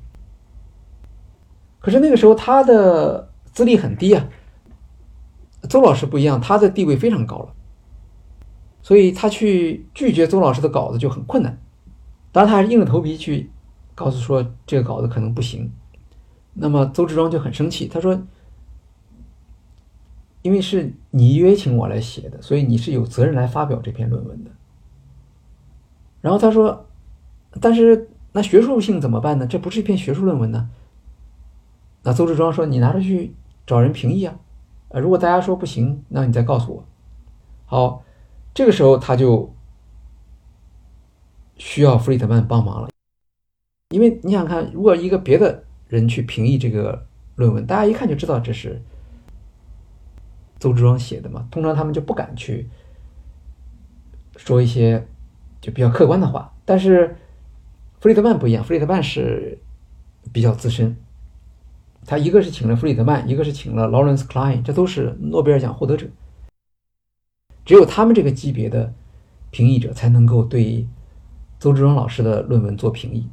[1.86, 4.28] 可是那个时候他的资历很低啊，
[5.70, 7.54] 邹老师不一样，他的地位非常高了，
[8.82, 11.62] 所以他去拒绝邹老师的稿子就很困难。
[12.32, 13.52] 当然，他还是硬着头皮去
[13.94, 15.72] 告诉说这个稿子可能不行。
[16.56, 18.20] 那么邹志庄就很生气，他说
[20.42, 24.50] ：“因为是你约请我来写的，所以你是有责任来发表这篇论文的。”
[26.22, 26.88] 然后他说
[27.62, 29.46] ：“但是那学术性怎么办呢？
[29.46, 30.68] 这不是一篇学术论文呢。”
[32.06, 33.36] 那邹志庄说：“你拿着去
[33.68, 34.39] 找人评议啊，
[34.88, 36.86] 呃，如果大家说不行，那你再告诉我。”
[37.68, 38.06] 好，
[38.53, 39.51] 这个时候他就。
[41.58, 42.89] 需要弗里德曼帮忙了，
[43.91, 48.82] 因为你想看，如果一个别的人去评议这个论文，大家一看就知道这是
[50.60, 52.70] 邹志庄写的嘛，通常他们就不敢去
[54.36, 55.08] 说一些
[55.62, 56.53] 就比较客观的话。
[56.66, 57.16] 但是
[58.01, 59.58] 弗里德曼不一样，弗里德曼是
[60.34, 60.97] 比较资深，
[62.06, 66.08] 他一个是请了弗里德曼，一个是请了劳伦斯·克莱因，这都是诺贝尔奖获得者，
[67.66, 68.93] 只有他们这个级别的
[69.49, 70.88] 评议者才能够对。
[71.58, 73.28] 邹志庄老师的论文做评议，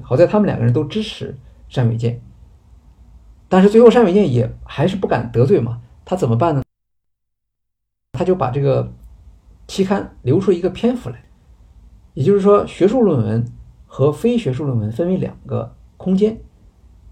[0.00, 1.36] 好在他们两个人都支持
[1.72, 2.20] 单伟建，
[3.46, 6.62] 但是最后单伟建也还是不敢得罪嘛，他怎么办呢？
[8.14, 8.90] 他就把这个
[9.68, 11.22] 期刊留出一个篇幅来，
[12.14, 13.44] 也就是说，学术论文
[13.86, 16.40] 和非学术论文分为两个空间，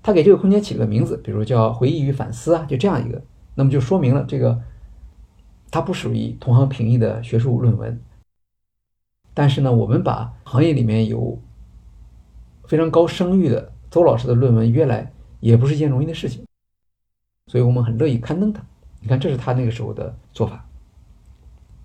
[0.07, 3.21] 他给这个空间起了个名字，比如叫回忆与反思啊，就这样一个，
[3.57, 4.63] 那么就说明了这个
[5.69, 8.01] 它不属于同行评议的学术论文。
[9.35, 11.43] 但是呢，我们把行业里面有
[12.69, 16.47] 非常高声誉的邹老师的论文约来，也不是一件容易的事情，
[17.49, 18.65] 所以我们很乐意刊登它。
[19.01, 20.69] 你看，这是他那个时候的做法。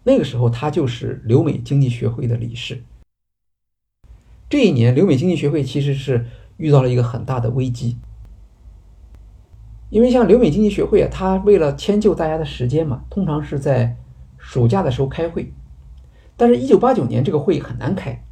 [0.04, 2.84] 那个时候，他就是留美经济学会的理事。
[4.48, 7.98] 这一年，留美经济学会其实是遇到了一个很大的危机，
[9.92, 13.98] 因为像留美经济学会啊，它为了迁就大家的时间嘛，通常是在
[14.38, 15.54] 暑假的时候开会。
[16.38, 18.24] 但是，一九八九年这个会议很难开，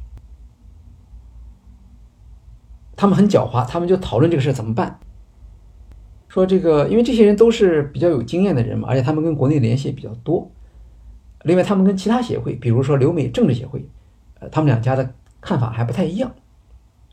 [2.96, 4.98] 他们很狡猾，他们就讨论这个事怎么办。
[6.28, 10.50] 说这个，因为这些人都是比较有经验的人嘛，而且他们跟国内联系也比较多。
[11.42, 13.86] 另外，他们跟其他协会，比如说留美政治协会，
[14.40, 16.34] 呃，他们两家的看法还不太一样，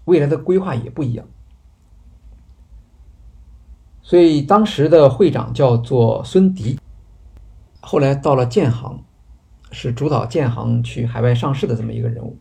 [0.06, 1.28] 未来的规划也不一样。
[4.08, 6.80] 所以当时的会长叫做孙迪，
[7.82, 9.04] 后来到了建行，
[9.70, 12.38] 是主导建行去海外上市的这么一个人物。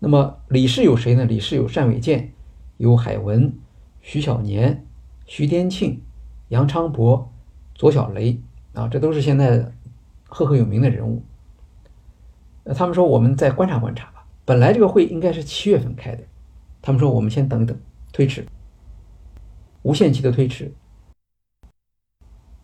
[0.00, 1.24] 那么理事有谁呢？
[1.24, 2.32] 理事有单伟建、
[2.78, 3.56] 有海文、
[4.02, 4.84] 徐小年、
[5.24, 6.02] 徐天庆、
[6.48, 7.30] 杨昌博、
[7.76, 8.40] 左小雷
[8.72, 9.70] 啊，这都是现在
[10.26, 11.22] 赫赫有名的人物。
[12.64, 14.26] 那他们说我们再观察观察吧。
[14.44, 16.24] 本来这个会应该是七月份开的，
[16.82, 17.78] 他们说我们先等等，
[18.12, 18.44] 推迟。
[19.84, 20.72] 无限期的推迟，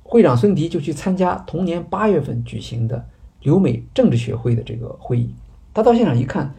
[0.03, 3.09] 会长孙迪就去参加同年八月份举行的
[3.41, 5.35] 留美政治学会的这个会议。
[5.75, 6.55] 他到现场一看，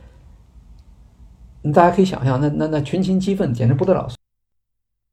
[1.74, 4.08] 大家可以想象，那那那群情激愤，简直不得了，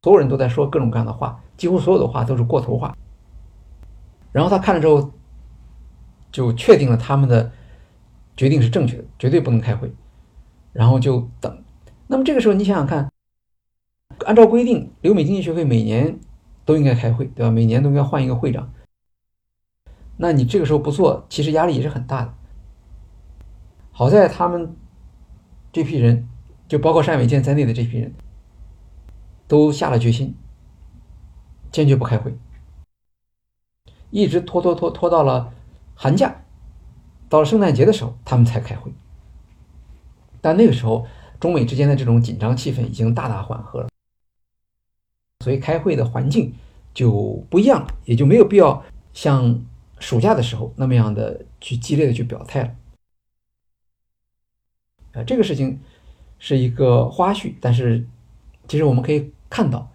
[0.02, 2.94] 所有人都在说各种各样的话，几乎所有的话都是过头话。
[4.30, 5.10] 然后他看了之后，
[6.30, 7.50] 就确定了他们的
[8.36, 9.90] 决定是正确的，绝对不能开会，
[10.74, 11.64] 然后就等。
[12.06, 13.10] 那么这个时候，你想想看。
[14.26, 16.18] 按照规定，留美经济学会每年
[16.64, 17.50] 都应该开会，对吧？
[17.50, 18.72] 每年都应该换一个会长。
[20.16, 22.34] 那你这个时候不做，其实压力也是很大的。
[23.92, 24.76] 好在他们
[25.72, 26.28] 这批人，
[26.66, 28.12] 就包括单伟建在内的这批人，
[29.46, 30.34] 都下了决心，
[31.70, 32.36] 坚决不开会，
[34.10, 35.52] 一直拖拖拖拖到了
[35.94, 36.42] 寒假，
[37.28, 38.92] 到了圣诞节的时候，他们才开会。
[40.40, 41.06] 但那个时候，
[41.40, 43.88] 中美之间的这种紧张气氛已经大大缓和了。
[45.48, 46.52] 所以开会的环境
[46.92, 48.84] 就不一样，也就没有必要
[49.14, 49.58] 像
[49.98, 52.74] 暑假的时候那么样的去激烈的去表态了。
[55.14, 55.80] 啊，这个事情
[56.38, 58.06] 是一个花絮，但是
[58.66, 59.90] 其实我们可以看到，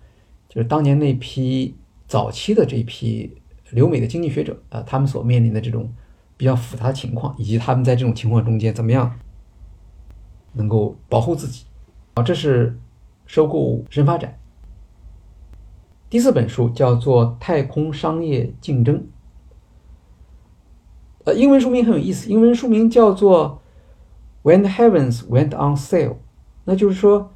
[0.49, 1.75] 就是当年那批
[2.07, 3.37] 早期的这一批
[3.69, 5.87] 留美的经济学者啊，他们所面临的这种
[6.35, 9.19] 比较复杂的情况，以及他们在这种情况中间怎么样
[10.53, 11.65] 能够保护自己。
[12.15, 12.75] 啊，这是
[13.27, 14.39] 收购深发展。
[16.13, 18.97] 第四本书叫做《太空商业竞争》，
[21.23, 23.63] 呃，英文书名很有意思，英文书名叫做
[24.47, 26.09] 《When Heavens Went on Sale》，
[26.65, 27.31] 那就是说，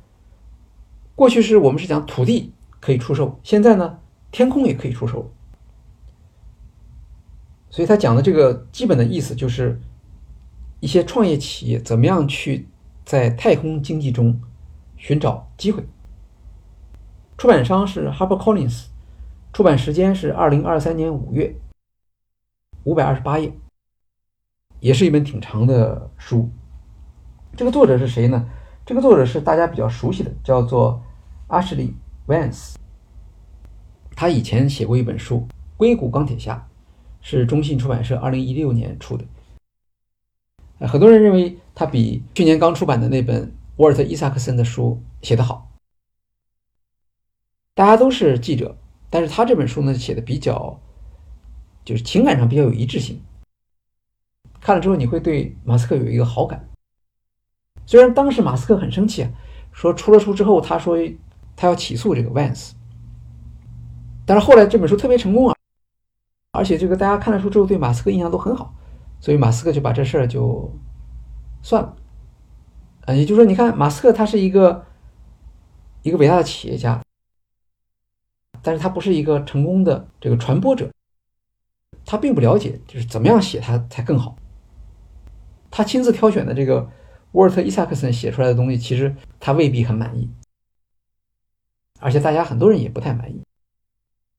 [1.16, 3.98] 过去是我们是讲土地可以出售，现在呢，
[4.32, 5.32] 天空也可以出售。
[7.72, 9.82] 所以他讲的这个基本的意思就是，
[10.82, 12.68] 一些创业企业怎么样去
[13.04, 14.40] 在太空经济中
[14.98, 15.84] 寻找机会。
[17.38, 18.86] 出版商是 HarperCollins，
[19.54, 21.56] 出版时间是二零二三年五月，
[22.84, 23.54] 五百二十八页，
[24.80, 26.50] 也是一本挺长的书。
[27.56, 28.50] 这个作者是谁呢？
[28.84, 31.00] 这个作者是大家比较熟悉的，叫做
[31.48, 31.94] Ashley
[32.26, 32.74] Vance。
[34.16, 35.48] 他以前写过一本书
[35.78, 36.56] 《硅谷钢铁侠》，
[37.22, 39.24] 是中信出版社二零一六年出的。
[40.88, 45.67] 很多人认为他比去年刚出版的那本沃尔特·伊萨克森的书写得好。
[47.78, 48.76] 大家都是记者，
[49.08, 50.80] 但是他这本书呢写的比较，
[51.86, 53.22] 就是情感上比较有一致性。
[54.60, 56.68] 看了之后你会对马斯克有一个好感。
[57.86, 59.30] 虽然当时马斯克很生气啊，
[59.72, 60.98] 说出了书之后他说
[61.56, 62.72] 他要起诉这个 Vance，
[64.26, 65.56] 但是后来这本书特别成功啊，
[66.54, 68.74] 而且这个大家看了书之后对马斯克印象都很好，
[69.20, 70.74] 所以马斯克就把这事儿就
[71.62, 71.96] 算了。
[73.02, 74.84] 呃，也就是说，你看马斯克他是一个
[76.02, 77.00] 一个伟大的企业家。
[78.68, 80.92] 但是他不是一个成功的这个传播者，
[82.04, 84.36] 他并不了解就是怎么样写他才更好。
[85.72, 86.92] 他亲自挑选的这个
[87.32, 90.30] 沃尔特·伊萨克森写出来的东西，其实他未必很满意，
[92.02, 93.42] 而且大家很多人也不太满意。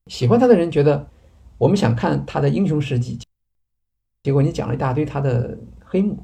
[0.05, 1.09] 喜欢他的人觉得
[1.57, 3.17] 我们想看他的英雄事迹，
[4.21, 6.23] 结果你讲了一大堆他的黑幕。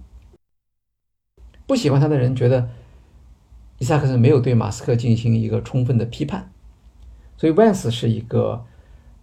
[1.65, 2.69] 不喜欢他的人觉得
[3.79, 6.51] 伊萨克森没有对马斯克进行一个充分的批判。
[7.37, 8.65] 所以，Vance 是一个，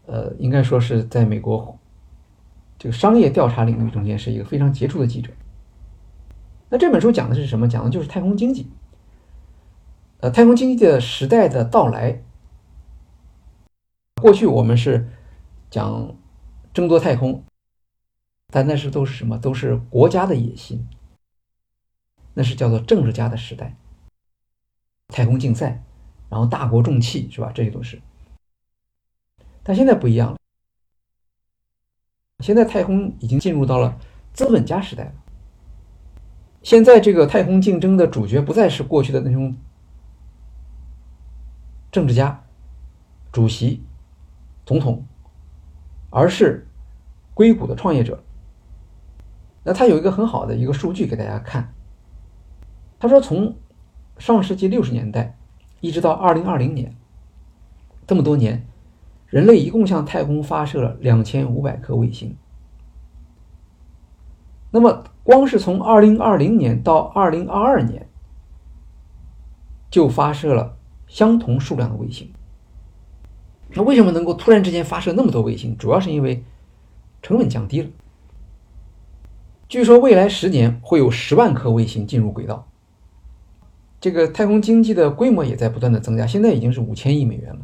[0.07, 1.79] 呃，应该说是在美国
[2.79, 5.33] 这个商业调查领域中间是一个非常杰出的记者。
[6.69, 7.69] 那这本书讲的是什么？
[7.69, 8.71] 讲的就是太空经济。
[10.21, 12.23] 呃，太空经济的时代的到来。
[14.21, 15.09] 过去我们是
[15.69, 16.15] 讲
[16.73, 17.43] 争夺太空，
[18.49, 19.37] 但那是都是什么？
[19.39, 20.87] 都是国家的野心。
[22.35, 23.77] 那是叫做政治家的时代，
[25.09, 25.83] 太空竞赛。
[26.33, 27.53] 然后大国重器是吧？
[27.55, 28.01] 这些都是。
[29.63, 30.39] 但现在不一样了，
[32.39, 33.99] 现在太空已经进入到了
[34.33, 35.13] 资本家时代了。
[36.63, 39.55] 现在这个太空竞争的主角不再是过去的那种
[41.91, 42.43] 政治家、
[43.31, 43.85] 主席、
[44.65, 45.05] 总统，
[46.09, 46.67] 而是
[47.35, 48.25] 硅谷的创业者。
[49.65, 51.75] 那他有一个很好的一个数据给大家看，
[52.99, 53.55] 他说从
[54.17, 55.37] 上世纪六十年代
[55.83, 56.97] 一直到二零二零年，
[58.07, 58.67] 这么多年。
[59.27, 62.37] 人类一共向太空发射了两千五百颗卫星。
[64.71, 68.07] 那么，光是从二零二零年到二零二二年，
[69.91, 70.77] 就发射了
[71.07, 72.31] 相同数量的卫星。
[73.71, 75.75] 那为什么能够突然之间发射那么多卫星？
[75.79, 76.45] 主要是因为
[77.23, 77.89] 成本降低了。
[79.67, 82.69] 据说未来十年会有十万颗卫星进入轨道。
[84.03, 87.61] 这个太空经济的规模也在不断的增加，现在已经是五千亿美元了。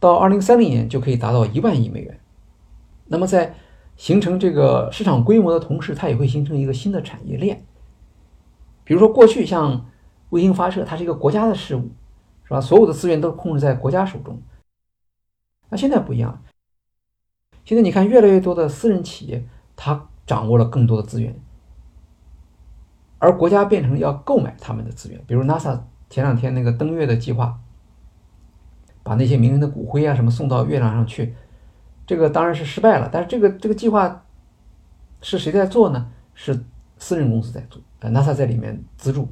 [0.00, 2.18] 到二零三零年就可以达到一万亿美元。
[3.06, 3.54] 那么在
[3.96, 7.64] 形成这个市场规模的同时，它也会形成一个新的产业链。
[8.82, 9.86] 比如说，过去像
[10.30, 11.92] 卫星发射，它是一个国家的事务，
[12.42, 12.60] 是吧？
[12.60, 14.42] 所有的资源都控制在国家手中。
[15.68, 16.42] 那现在不一样，
[17.64, 21.40] 现在你看，越来越多的私人企业，它掌握了更多的资源，
[23.18, 25.20] 而国家变成要购买他们的资源。
[25.26, 25.80] 比如 NASA
[26.10, 27.60] 前两天那个登月的计划。
[29.02, 31.32] 把那些名人的骨灰啊什么送到月亮上去，
[32.08, 33.08] 这个当然是失败了。
[33.12, 34.24] 但是这个这个计划
[35.20, 36.10] 是谁在做呢？
[36.34, 36.64] 是
[36.98, 39.28] 私人公司在做，呃，NASA 在里面资助。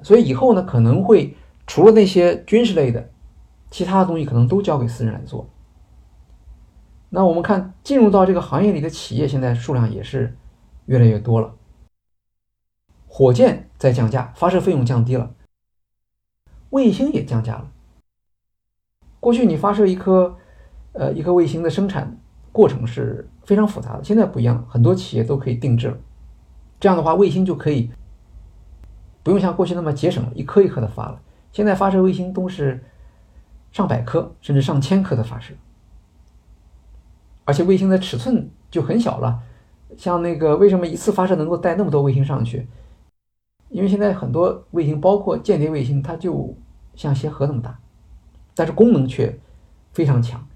[0.00, 1.36] 所以以后呢，可能会
[1.66, 3.10] 除了那些军事类的，
[3.72, 5.50] 其他的东西可能都交给私人来做。
[7.08, 10.36] 那我们看进入到这个行业里的企业，现在数量也是
[10.84, 11.52] 越来越多了。
[13.16, 15.32] 火箭在降价，发射费用降低了。
[16.68, 17.72] 卫星也降价了。
[19.20, 20.36] 过去你发射一颗，
[20.92, 22.20] 呃，一颗卫星的生产
[22.52, 25.96] 过程是非常复杂的，现在不一样，很多企业都可以定制了。
[26.78, 27.90] 这样的话，卫星就可以
[29.22, 31.18] 不用像过去那么节省，一颗一颗的发了。
[31.52, 32.84] 现在发射卫星都是
[33.72, 35.54] 上百颗甚至上千颗的发射，
[37.46, 39.40] 而且卫星的尺寸就很小了。
[39.96, 42.68] 像那个为什么一次发射能够带那么多卫星上去？
[43.68, 46.56] 因为现在很多卫星，包括间谍卫星，它就
[46.94, 47.78] 像鞋盒那么大，
[48.54, 49.38] 但是功能却
[49.92, 50.46] 非常强。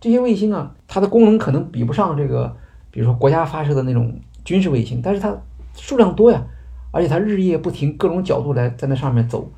[0.00, 2.56] 这些卫星啊，它的功能可能比不上这个，
[2.90, 5.36] 比如说国家发射的那种军事卫星，但是它
[5.74, 6.46] 数量多呀，
[6.92, 9.50] 而且它日夜不停，各种角度来在那上面走，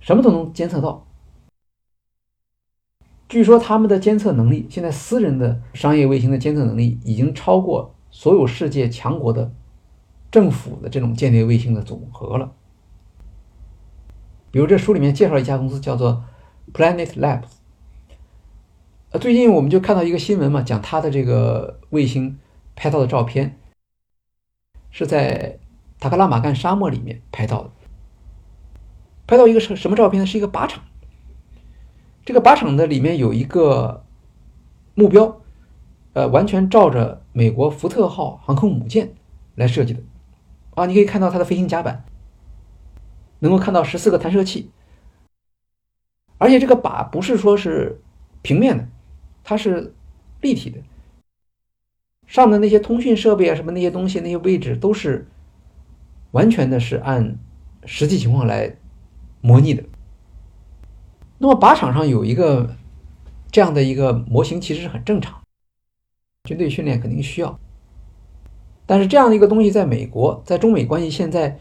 [0.00, 1.06] 什么都能监测到。
[3.28, 9.52] 据说他们的监测能力，现在私人的商业卫星的监测能力已经超过所有世界强国的。
[10.30, 12.52] 政府的这种间谍卫星的总和了，
[14.50, 16.24] 比如这书里面介绍一家公司叫做
[16.74, 17.48] Planet Labs，
[19.10, 22.38] 呃，最近我们就看到一个新闻嘛，讲它的这个卫星
[22.76, 23.58] 拍到的照片
[24.90, 25.58] 是在
[25.98, 27.70] 塔克拉玛干沙漠里面拍到的，
[29.26, 30.26] 拍到一个什什么照片呢？
[30.26, 30.84] 是一个靶场，
[32.26, 34.04] 这个靶场的里面有一个
[34.94, 35.40] 目标，
[36.12, 39.14] 呃，完全照着美国福特号航空母舰
[39.54, 40.02] 来设计的。
[40.78, 42.04] 啊，你可以看到它的飞行甲板，
[43.40, 44.70] 能够看到十四个弹射器，
[46.38, 48.00] 而且这个靶不是说是
[48.42, 48.88] 平面的，
[49.42, 49.94] 它是
[50.40, 50.78] 立体的，
[52.26, 55.26] 上的那些通讯设备啊，什么那些东西，那些位置都是
[56.30, 57.36] 完全的是按
[57.84, 58.76] 实际情况来
[59.40, 59.82] 模拟的。
[61.38, 62.76] 那么靶场上有一个
[63.50, 65.40] 这样的一个模型，其实是很正常，
[66.44, 67.58] 军队训练肯定需要。
[68.88, 71.58] 但是这样的一个东西，在美国，在中美关系现在，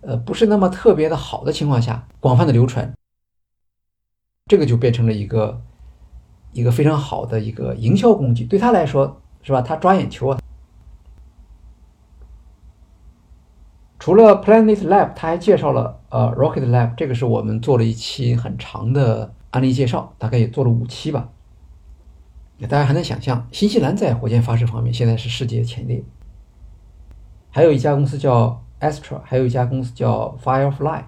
[0.00, 2.92] 呃，不是那么特别的好的情况下，广泛的流传，
[4.46, 5.62] 这个就变成了一个
[6.50, 9.62] 一个非常好的一个营销工具，对他来说，是吧？
[9.62, 10.40] 他抓眼球啊。
[14.00, 21.28] 除了 Planet Lab，他还介绍了呃 Rocket Lab，这个是我们做了一期很长的案例介绍，大概也做了五期吧。
[22.62, 26.02] 大家还能想象，新西兰在火箭发射方面现在是世界前列。
[27.50, 31.04] 还有一家公司叫 Astra，还有一家公司叫 Firefly，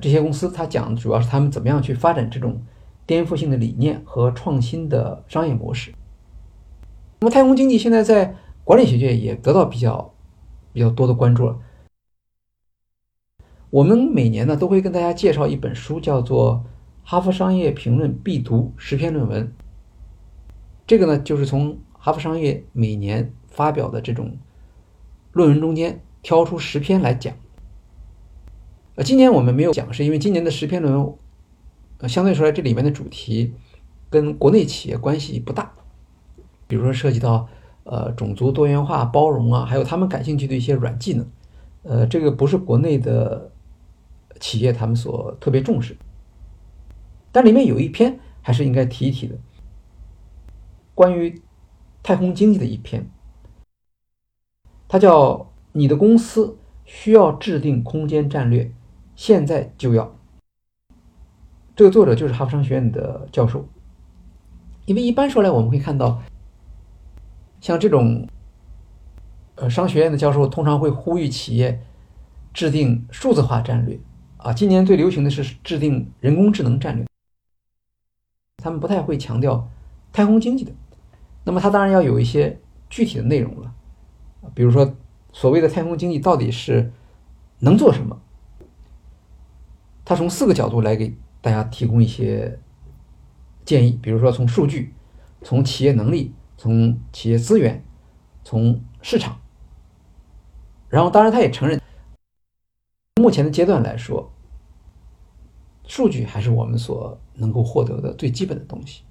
[0.00, 2.62] 这些公司它讲的主要是他们怎么样去发展这种
[3.06, 5.94] 颠覆性的理念和创新的商业模式。
[7.20, 8.34] 那么太空经济现在在
[8.64, 10.12] 管理学界也得到比较
[10.72, 11.58] 比较多的关注了。
[13.70, 16.64] 我们每年呢都会跟大家介绍一本书，叫做
[17.08, 19.46] 《哈佛商业评论必读十篇论文》。
[20.86, 24.36] 这个呢就是从哈佛商业每年发表的这种。
[25.32, 27.34] 论文中间挑出十篇来讲，
[28.96, 31.14] 呃，今年我们没有讲，是因为今年的十篇论文
[31.98, 33.54] 呃，相对说来，这里面的主题
[34.08, 35.72] 跟国内企业关系不大，
[36.66, 37.48] 比如说涉及到
[37.84, 41.26] 呃种族多元化、包容啊，还有他们感兴趣的一些软技能，
[41.82, 43.52] 呃，这个不是国内的
[44.40, 45.96] 企业他们所特别重视。
[47.32, 49.36] 但里面有一篇还是应该提一提的，
[50.94, 51.40] 关于
[52.02, 53.08] 太空经济的一篇，
[54.92, 55.34] 它叫
[55.70, 58.72] 《你的公司需要制定空间战略，
[59.14, 60.04] 现在就要》。
[61.76, 63.68] 这个作者就是哈佛商学院的教授。
[64.86, 66.20] 因为一般说来，我们会看到，
[67.60, 68.26] 像这种
[69.54, 71.80] 呃商学院的教授，通常会呼吁企业
[72.52, 73.96] 制定数字化战略
[74.38, 74.52] 啊。
[74.52, 77.06] 今年最流行的是制定人工智能战略。
[78.56, 79.68] 他们不太会强调
[80.12, 80.72] 太空经济的，
[81.44, 82.58] 那么它当然要有一些
[82.88, 83.72] 具体的内容了，
[84.54, 84.94] 比如说
[85.32, 86.92] 所谓的太空经济到底是
[87.58, 88.20] 能做什么？
[90.04, 92.58] 他从四个角度来给大家提供一些
[93.64, 94.94] 建议，比如说从数据、
[95.42, 97.84] 从企业能力、从企业资源、
[98.42, 99.38] 从市场，
[100.88, 101.80] 然后当然他也承认，
[103.20, 104.32] 目前的阶段来说。
[105.86, 109.02] 数据还是我们所能够获得的最基本的东西。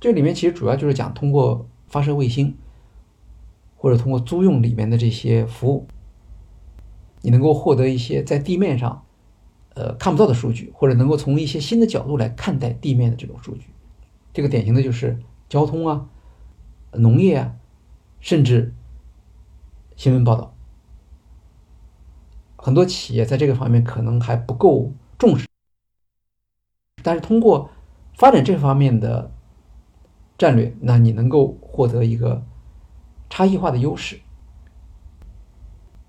[0.00, 2.58] 这里面其实主要就是讲通过发射卫星，
[3.80, 5.86] 或者通过租用里面的这些服务，
[7.22, 9.06] 你能够获得一些在地面上
[9.74, 13.70] 呃看不到的数据，或者能够从一些新的角度来看待地面的这种数据。
[14.34, 16.10] 这个典型的就是交通啊、
[16.92, 17.56] 农业啊，
[18.20, 18.74] 甚至
[19.96, 20.54] 新闻报道。
[22.58, 25.46] 很多企业在这个方面可能还不够重视。
[27.02, 27.70] 但是通过
[28.18, 29.32] 发展这方面的
[30.36, 32.44] 战略，那你能够获得一个
[33.30, 34.20] 差异化的优势。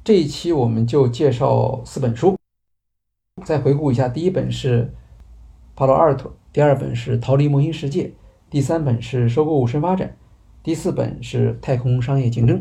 [0.03, 2.35] 这一期我们就介绍四本书，
[3.45, 4.83] 再回顾一下：第一本是
[5.75, 8.05] 《帕罗阿尔托》，第二本是《逃离模型世界》，
[8.49, 10.09] 第三本是《收购物深发展》，
[10.63, 12.57] 第四本是《太空商业竞争》。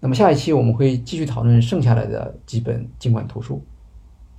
[0.00, 3.64] 那么下一期我们会继续讨论剩下来的几本经管图书。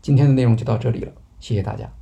[0.01, 1.11] 今天的内容就到这里了。
[1.39, 1.98] 谢谢大家。